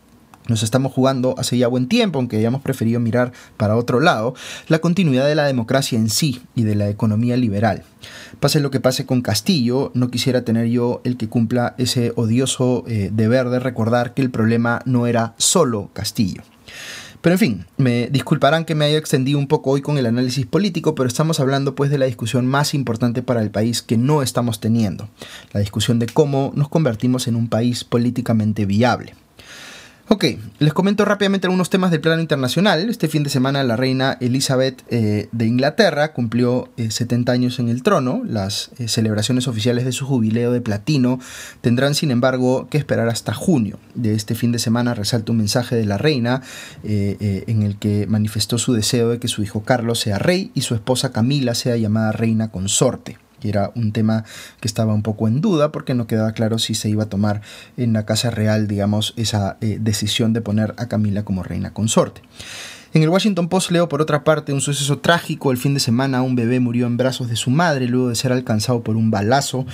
nos 0.48 0.64
estamos 0.64 0.92
jugando 0.92 1.36
hace 1.38 1.58
ya 1.58 1.68
buen 1.68 1.88
tiempo, 1.88 2.20
aunque 2.20 2.38
hayamos 2.38 2.62
preferido 2.62 3.00
mirar 3.00 3.32
para 3.58 3.76
otro 3.76 4.00
lado, 4.00 4.34
la 4.68 4.80
continuidad 4.80 5.28
de 5.28 5.36
la 5.36 5.46
democracia 5.46 5.98
en 5.98 6.10
sí 6.10 6.42
y 6.56 6.64
de 6.64 6.76
la 6.76 6.90
economía 6.90 7.38
liberal. 7.38 7.84
Pase 8.40 8.60
lo 8.60 8.72
que 8.72 8.80
pase 8.80 9.06
con 9.06 9.22
Castillo, 9.22 9.92
no 9.94 10.10
quisiera 10.10 10.44
tener 10.44 10.68
yo 10.68 11.02
el 11.04 11.18
que 11.18 11.30
cumpla 11.30 11.76
ese 11.78 12.14
odioso 12.16 12.84
eh, 12.88 13.10
deber 13.14 13.50
de 13.50 13.60
recordar 13.60 14.14
que 14.14 14.22
el 14.22 14.32
problema 14.32 14.82
no 14.86 15.08
era 15.08 15.34
solo 15.38 15.90
Castillo. 15.94 16.42
Pero 17.22 17.36
en 17.36 17.40
fin, 17.40 17.66
me 17.78 18.08
disculparán 18.08 18.66
que 18.66 18.74
me 18.74 18.86
haya 18.86 18.98
extendido 18.98 19.38
un 19.38 19.48
poco 19.48 19.70
hoy 19.70 19.82
con 19.82 20.00
el 20.00 20.08
análisis 20.08 20.48
político, 20.48 20.96
pero 20.96 21.08
estamos 21.08 21.40
hablando 21.40 21.76
pues 21.76 21.92
de 21.92 22.00
la 22.00 22.08
discusión 22.08 22.48
más 22.48 22.74
importante 22.74 23.22
para 23.22 23.44
el 23.44 23.52
país 23.52 23.84
que 23.84 23.96
no 23.96 24.24
estamos 24.24 24.60
teniendo, 24.60 25.08
la 25.54 25.60
discusión 25.60 26.00
de 26.00 26.08
cómo 26.08 26.52
nos 26.56 26.68
convertimos 26.68 27.28
en 27.28 27.36
un 27.36 27.48
país 27.48 27.84
políticamente 27.84 28.66
viable. 28.66 29.14
Ok, 30.14 30.26
les 30.60 30.74
comento 30.74 31.06
rápidamente 31.06 31.48
algunos 31.48 31.70
temas 31.70 31.90
del 31.90 32.02
plano 32.02 32.22
internacional. 32.22 32.90
Este 32.90 33.08
fin 33.08 33.24
de 33.24 33.30
semana 33.30 33.64
la 33.64 33.78
reina 33.78 34.18
Elizabeth 34.20 34.84
eh, 34.90 35.30
de 35.32 35.46
Inglaterra 35.46 36.12
cumplió 36.12 36.68
70 36.76 37.32
eh, 37.32 37.34
años 37.34 37.60
en 37.60 37.70
el 37.70 37.82
trono. 37.82 38.22
Las 38.26 38.72
eh, 38.78 38.90
celebraciones 38.90 39.48
oficiales 39.48 39.86
de 39.86 39.94
su 39.94 40.06
jubileo 40.06 40.52
de 40.52 40.60
platino 40.60 41.18
tendrán 41.62 41.96
sin 41.96 42.12
embargo 42.12 42.68
que 42.70 42.78
esperar 42.78 43.08
hasta 43.08 43.34
junio. 43.34 43.80
De 43.96 44.14
este 44.14 44.36
fin 44.36 44.52
de 44.52 44.60
semana 44.60 44.94
resalta 44.96 45.32
un 45.32 45.38
mensaje 45.38 45.78
de 45.78 45.86
la 45.86 45.98
reina 45.98 46.42
en 46.84 47.62
el 47.62 47.78
que 47.80 48.06
manifestó 48.06 48.58
su 48.58 48.74
deseo 48.74 49.12
de 49.12 49.20
que 49.20 49.30
su 49.30 49.44
hijo 49.44 49.64
Carlos 49.64 50.02
sea 50.02 50.20
rey 50.20 50.52
y 50.54 50.64
su 50.64 50.76
esposa 50.76 51.14
Camila 51.14 51.56
sea 51.56 51.78
llamada 51.78 52.12
reina 52.12 52.52
consorte 52.52 53.18
que 53.42 53.50
era 53.50 53.72
un 53.76 53.92
tema 53.92 54.24
que 54.62 54.68
estaba 54.70 54.94
un 54.94 55.04
poco 55.04 55.28
en 55.28 55.42
duda 55.42 55.74
porque 55.74 55.94
no 55.94 56.08
quedaba 56.08 56.32
claro 56.32 56.60
si 56.60 56.76
se 56.76 56.88
iba 56.88 57.04
a 57.04 57.10
tomar 57.10 57.42
en 57.76 57.92
la 57.92 58.06
Casa 58.06 58.32
Real, 58.32 58.70
digamos, 58.70 59.14
esa 59.18 59.58
eh, 59.60 59.78
decisión 59.82 60.32
de 60.32 60.42
poner 60.42 60.74
a 60.78 60.88
Camila 60.88 61.26
como 61.26 61.44
reina 61.44 61.74
consorte. 61.74 62.22
En 62.94 63.04
el 63.04 63.10
Washington 63.10 63.48
Post 63.48 63.72
leo 63.72 63.88
por 63.88 64.02
otra 64.02 64.24
parte 64.24 64.52
un 64.52 64.60
suceso 64.60 65.00
trágico. 65.00 65.52
El 65.52 65.58
fin 65.58 65.74
de 65.74 65.80
semana 65.80 66.22
un 66.24 66.36
bebé 66.36 66.60
murió 66.60 66.88
en 66.88 66.98
brazos 66.98 67.30
de 67.30 67.38
su 67.38 67.50
madre 67.50 67.88
luego 67.88 68.10
de 68.10 68.16
ser 68.16 68.34
alcanzado 68.34 68.84
por 68.84 68.98
un 68.98 69.12
balazo 69.12 69.66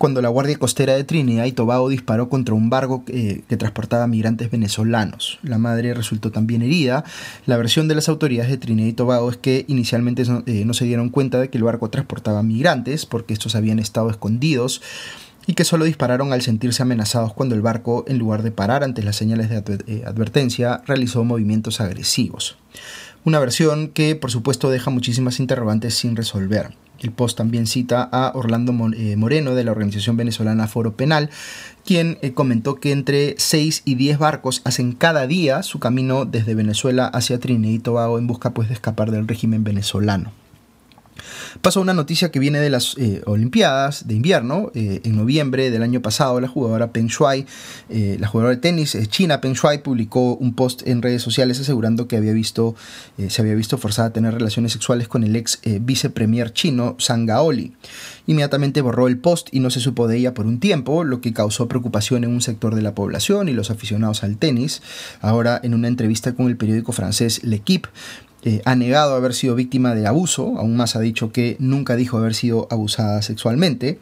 cuando 0.00 0.22
la 0.22 0.30
Guardia 0.30 0.56
Costera 0.56 0.94
de 0.94 1.04
Trinidad 1.04 1.44
y 1.44 1.52
Tobago 1.52 1.90
disparó 1.90 2.30
contra 2.30 2.54
un 2.54 2.70
barco 2.70 3.04
eh, 3.08 3.42
que 3.46 3.58
transportaba 3.58 4.06
migrantes 4.06 4.50
venezolanos. 4.50 5.38
La 5.42 5.58
madre 5.58 5.92
resultó 5.92 6.30
también 6.32 6.62
herida. 6.62 7.04
La 7.44 7.58
versión 7.58 7.86
de 7.86 7.96
las 7.96 8.08
autoridades 8.08 8.50
de 8.50 8.56
Trinidad 8.56 8.88
y 8.88 8.94
Tobago 8.94 9.28
es 9.28 9.36
que 9.36 9.66
inicialmente 9.68 10.22
eh, 10.46 10.64
no 10.64 10.72
se 10.72 10.86
dieron 10.86 11.10
cuenta 11.10 11.38
de 11.38 11.50
que 11.50 11.58
el 11.58 11.64
barco 11.64 11.90
transportaba 11.90 12.42
migrantes 12.42 13.04
porque 13.04 13.34
estos 13.34 13.54
habían 13.54 13.78
estado 13.78 14.08
escondidos 14.08 14.80
y 15.46 15.52
que 15.52 15.64
solo 15.64 15.84
dispararon 15.84 16.32
al 16.32 16.40
sentirse 16.40 16.82
amenazados 16.82 17.34
cuando 17.34 17.54
el 17.54 17.60
barco, 17.60 18.06
en 18.08 18.16
lugar 18.16 18.42
de 18.42 18.52
parar 18.52 18.84
ante 18.84 19.02
las 19.02 19.16
señales 19.16 19.50
de 19.50 19.62
eh, 19.86 20.04
advertencia, 20.06 20.80
realizó 20.86 21.24
movimientos 21.24 21.78
agresivos. 21.82 22.56
Una 23.26 23.38
versión 23.38 23.88
que 23.88 24.16
por 24.16 24.30
supuesto 24.30 24.70
deja 24.70 24.90
muchísimas 24.90 25.40
interrogantes 25.40 25.92
sin 25.92 26.16
resolver. 26.16 26.70
El 27.00 27.12
post 27.12 27.38
también 27.38 27.66
cita 27.66 28.08
a 28.12 28.32
Orlando 28.34 28.72
eh, 28.94 29.16
Moreno 29.16 29.54
de 29.54 29.64
la 29.64 29.72
organización 29.72 30.16
venezolana 30.16 30.68
Foro 30.68 30.94
Penal, 30.94 31.30
quien 31.84 32.18
eh, 32.22 32.32
comentó 32.32 32.76
que 32.76 32.92
entre 32.92 33.34
6 33.38 33.82
y 33.84 33.94
10 33.94 34.18
barcos 34.18 34.60
hacen 34.64 34.92
cada 34.92 35.26
día 35.26 35.62
su 35.62 35.78
camino 35.78 36.24
desde 36.24 36.54
Venezuela 36.54 37.06
hacia 37.06 37.38
Trinidad 37.38 37.74
y 37.74 37.78
Tobago 37.78 38.18
en 38.18 38.26
busca 38.26 38.50
pues, 38.50 38.68
de 38.68 38.74
escapar 38.74 39.10
del 39.10 39.26
régimen 39.26 39.64
venezolano. 39.64 40.32
Paso 41.62 41.80
a 41.80 41.82
una 41.82 41.94
noticia 41.94 42.30
que 42.30 42.38
viene 42.38 42.60
de 42.60 42.70
las 42.70 42.96
eh, 42.96 43.22
Olimpiadas 43.26 44.06
de 44.06 44.14
invierno. 44.14 44.70
Eh, 44.74 45.00
en 45.04 45.16
noviembre 45.16 45.70
del 45.70 45.82
año 45.82 46.00
pasado, 46.00 46.40
la 46.40 46.48
jugadora 46.48 46.92
Peng 46.92 47.08
Shuai, 47.08 47.44
eh, 47.88 48.16
la 48.20 48.28
jugadora 48.28 48.54
de 48.54 48.60
tenis 48.60 48.96
china 49.08 49.40
Peng 49.40 49.54
Shuai, 49.54 49.82
publicó 49.82 50.36
un 50.36 50.54
post 50.54 50.86
en 50.86 51.02
redes 51.02 51.22
sociales 51.22 51.60
asegurando 51.60 52.06
que 52.06 52.16
había 52.16 52.32
visto, 52.32 52.74
se 53.28 53.42
había 53.42 53.54
visto 53.54 53.78
forzada 53.78 54.08
a 54.08 54.12
tener 54.12 54.32
relaciones 54.32 54.72
sexuales 54.72 55.08
con 55.08 55.24
el 55.24 55.34
ex 55.36 55.60
vicepremier 55.80 56.52
chino 56.52 56.96
Zhang 57.00 57.26
Gaoli. 57.26 57.72
Inmediatamente 58.26 58.80
borró 58.80 59.08
el 59.08 59.18
post 59.18 59.48
y 59.50 59.60
no 59.60 59.70
se 59.70 59.80
supo 59.80 60.06
de 60.06 60.18
ella 60.18 60.34
por 60.34 60.46
un 60.46 60.60
tiempo, 60.60 61.04
lo 61.04 61.20
que 61.20 61.32
causó 61.32 61.68
preocupación 61.68 62.24
en 62.24 62.30
un 62.30 62.40
sector 62.40 62.74
de 62.74 62.82
la 62.82 62.94
población 62.94 63.48
y 63.48 63.52
los 63.52 63.70
aficionados 63.70 64.22
al 64.22 64.36
tenis. 64.36 64.82
Ahora, 65.20 65.60
en 65.62 65.74
una 65.74 65.88
entrevista 65.88 66.34
con 66.34 66.46
el 66.46 66.56
periódico 66.56 66.92
francés 66.92 67.42
L'Equipe, 67.42 67.88
eh, 68.42 68.62
ha 68.64 68.74
negado 68.74 69.14
haber 69.14 69.34
sido 69.34 69.54
víctima 69.54 69.94
de 69.94 70.06
abuso, 70.06 70.54
aún 70.56 70.76
más 70.76 70.96
ha 70.96 71.00
dicho 71.00 71.30
que 71.30 71.56
nunca 71.58 71.96
dijo 71.96 72.16
haber 72.16 72.34
sido 72.34 72.66
abusada 72.70 73.20
sexualmente. 73.20 73.98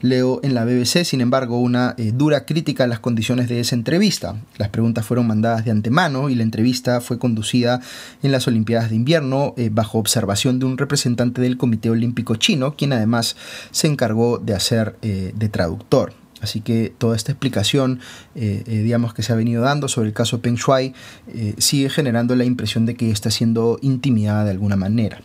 Leo 0.00 0.40
en 0.42 0.54
la 0.54 0.64
BBC, 0.64 1.04
sin 1.04 1.20
embargo, 1.20 1.60
una 1.60 1.94
eh, 1.98 2.12
dura 2.14 2.46
crítica 2.46 2.84
a 2.84 2.86
las 2.86 3.00
condiciones 3.00 3.48
de 3.48 3.60
esa 3.60 3.74
entrevista. 3.74 4.36
Las 4.56 4.70
preguntas 4.70 5.04
fueron 5.04 5.26
mandadas 5.26 5.64
de 5.64 5.70
antemano 5.72 6.30
y 6.30 6.34
la 6.34 6.42
entrevista 6.42 7.00
fue 7.00 7.18
conducida 7.18 7.80
en 8.22 8.32
las 8.32 8.48
Olimpiadas 8.48 8.88
de 8.88 8.96
Invierno 8.96 9.54
eh, 9.58 9.68
bajo 9.70 9.98
observación 9.98 10.58
de 10.58 10.64
un 10.64 10.78
representante 10.78 11.42
del 11.42 11.58
Comité 11.58 11.90
Olímpico 11.90 12.36
Chino, 12.36 12.74
quien 12.76 12.94
además 12.94 13.36
se 13.70 13.88
encargó 13.88 14.38
de 14.38 14.54
hacer 14.54 14.96
de 15.02 15.48
traductor. 15.48 16.21
Así 16.42 16.60
que 16.60 16.92
toda 16.98 17.16
esta 17.16 17.32
explicación, 17.32 18.00
eh, 18.34 18.64
eh, 18.66 18.82
digamos, 18.82 19.14
que 19.14 19.22
se 19.22 19.32
ha 19.32 19.36
venido 19.36 19.62
dando 19.62 19.88
sobre 19.88 20.08
el 20.08 20.14
caso 20.14 20.42
Peng 20.42 20.56
Shuai, 20.56 20.92
eh, 21.28 21.54
sigue 21.58 21.88
generando 21.88 22.34
la 22.34 22.44
impresión 22.44 22.84
de 22.84 22.96
que 22.96 23.10
está 23.10 23.30
siendo 23.30 23.78
intimidada 23.80 24.44
de 24.44 24.50
alguna 24.50 24.76
manera. 24.76 25.22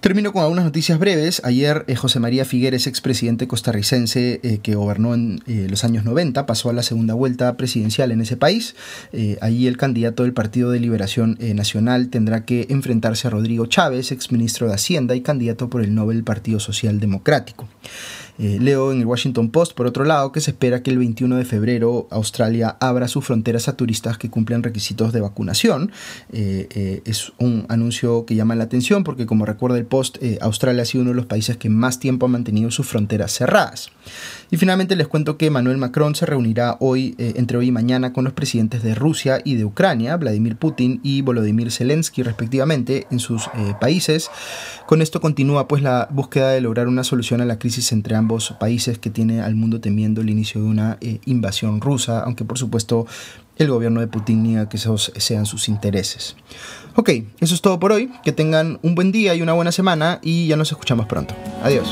Termino 0.00 0.34
con 0.34 0.42
algunas 0.42 0.66
noticias 0.66 0.98
breves. 0.98 1.40
Ayer 1.44 1.86
José 1.96 2.20
María 2.20 2.44
Figueres, 2.44 2.86
expresidente 2.86 3.48
costarricense 3.48 4.60
que 4.62 4.74
gobernó 4.74 5.14
en 5.14 5.40
los 5.46 5.82
años 5.82 6.04
90, 6.04 6.44
pasó 6.44 6.68
a 6.68 6.74
la 6.74 6.82
segunda 6.82 7.14
vuelta 7.14 7.56
presidencial 7.56 8.12
en 8.12 8.20
ese 8.20 8.36
país. 8.36 8.76
allí 9.40 9.66
el 9.66 9.78
candidato 9.78 10.24
del 10.24 10.34
Partido 10.34 10.70
de 10.70 10.78
Liberación 10.78 11.38
Nacional 11.54 12.10
tendrá 12.10 12.44
que 12.44 12.66
enfrentarse 12.68 13.28
a 13.28 13.30
Rodrigo 13.30 13.64
Chávez, 13.64 14.12
exministro 14.12 14.68
de 14.68 14.74
Hacienda 14.74 15.14
y 15.14 15.22
candidato 15.22 15.70
por 15.70 15.80
el 15.80 15.94
Nobel 15.94 16.22
Partido 16.22 16.60
Social 16.60 17.00
Democrático. 17.00 17.66
Eh, 18.38 18.58
leo 18.60 18.92
en 18.92 19.00
el 19.00 19.06
Washington 19.06 19.50
Post, 19.50 19.74
por 19.74 19.86
otro 19.86 20.04
lado, 20.04 20.32
que 20.32 20.40
se 20.40 20.50
espera 20.50 20.82
que 20.82 20.90
el 20.90 20.98
21 20.98 21.36
de 21.36 21.44
febrero 21.44 22.08
Australia 22.10 22.76
abra 22.80 23.06
sus 23.08 23.24
fronteras 23.24 23.68
a 23.68 23.76
turistas 23.76 24.18
que 24.18 24.30
cumplen 24.30 24.62
requisitos 24.62 25.12
de 25.12 25.20
vacunación. 25.20 25.92
Eh, 26.32 26.66
eh, 26.70 27.02
es 27.04 27.32
un 27.38 27.66
anuncio 27.68 28.26
que 28.26 28.34
llama 28.34 28.54
la 28.56 28.64
atención 28.64 29.04
porque, 29.04 29.26
como 29.26 29.46
recuerda 29.46 29.78
el 29.78 29.86
Post, 29.86 30.18
Australia 30.40 30.82
ha 30.82 30.86
sido 30.86 31.02
uno 31.02 31.10
de 31.10 31.16
los 31.16 31.26
países 31.26 31.56
que 31.56 31.68
más 31.68 32.00
tiempo 32.00 32.26
ha 32.26 32.28
mantenido 32.28 32.70
sus 32.70 32.86
fronteras 32.86 33.32
cerradas. 33.32 33.90
Y 34.54 34.56
finalmente 34.56 34.94
les 34.94 35.08
cuento 35.08 35.36
que 35.36 35.46
Emmanuel 35.46 35.78
Macron 35.78 36.14
se 36.14 36.26
reunirá 36.26 36.76
hoy, 36.78 37.16
entre 37.18 37.58
hoy 37.58 37.66
y 37.66 37.72
mañana, 37.72 38.12
con 38.12 38.22
los 38.22 38.34
presidentes 38.34 38.84
de 38.84 38.94
Rusia 38.94 39.40
y 39.44 39.56
de 39.56 39.64
Ucrania, 39.64 40.16
Vladimir 40.16 40.54
Putin 40.54 41.00
y 41.02 41.22
Volodymyr 41.22 41.72
Zelensky, 41.72 42.22
respectivamente, 42.22 43.08
en 43.10 43.18
sus 43.18 43.50
países. 43.80 44.30
Con 44.86 45.02
esto 45.02 45.20
continúa 45.20 45.66
pues 45.66 45.82
la 45.82 46.06
búsqueda 46.08 46.50
de 46.50 46.60
lograr 46.60 46.86
una 46.86 47.02
solución 47.02 47.40
a 47.40 47.46
la 47.46 47.58
crisis 47.58 47.90
entre 47.90 48.14
ambos 48.14 48.24
ambos 48.24 48.52
países 48.60 49.00
que 49.00 49.10
tiene 49.10 49.42
al 49.42 49.56
mundo 49.56 49.80
temiendo 49.80 50.20
el 50.20 50.30
inicio 50.30 50.60
de 50.60 50.68
una 50.68 50.98
eh, 51.00 51.18
invasión 51.26 51.80
rusa, 51.80 52.20
aunque 52.20 52.44
por 52.44 52.56
supuesto 52.56 53.08
el 53.56 53.68
gobierno 53.68 53.98
de 53.98 54.06
Putin 54.06 54.44
niega 54.44 54.68
que 54.68 54.76
esos 54.76 55.12
sean 55.16 55.46
sus 55.46 55.68
intereses. 55.68 56.36
Ok, 56.94 57.10
eso 57.40 57.56
es 57.56 57.60
todo 57.60 57.80
por 57.80 57.90
hoy. 57.90 58.08
Que 58.22 58.30
tengan 58.30 58.78
un 58.82 58.94
buen 58.94 59.10
día 59.10 59.34
y 59.34 59.42
una 59.42 59.52
buena 59.52 59.72
semana 59.72 60.20
y 60.22 60.46
ya 60.46 60.56
nos 60.56 60.70
escuchamos 60.70 61.06
pronto. 61.06 61.34
Adiós. 61.64 61.88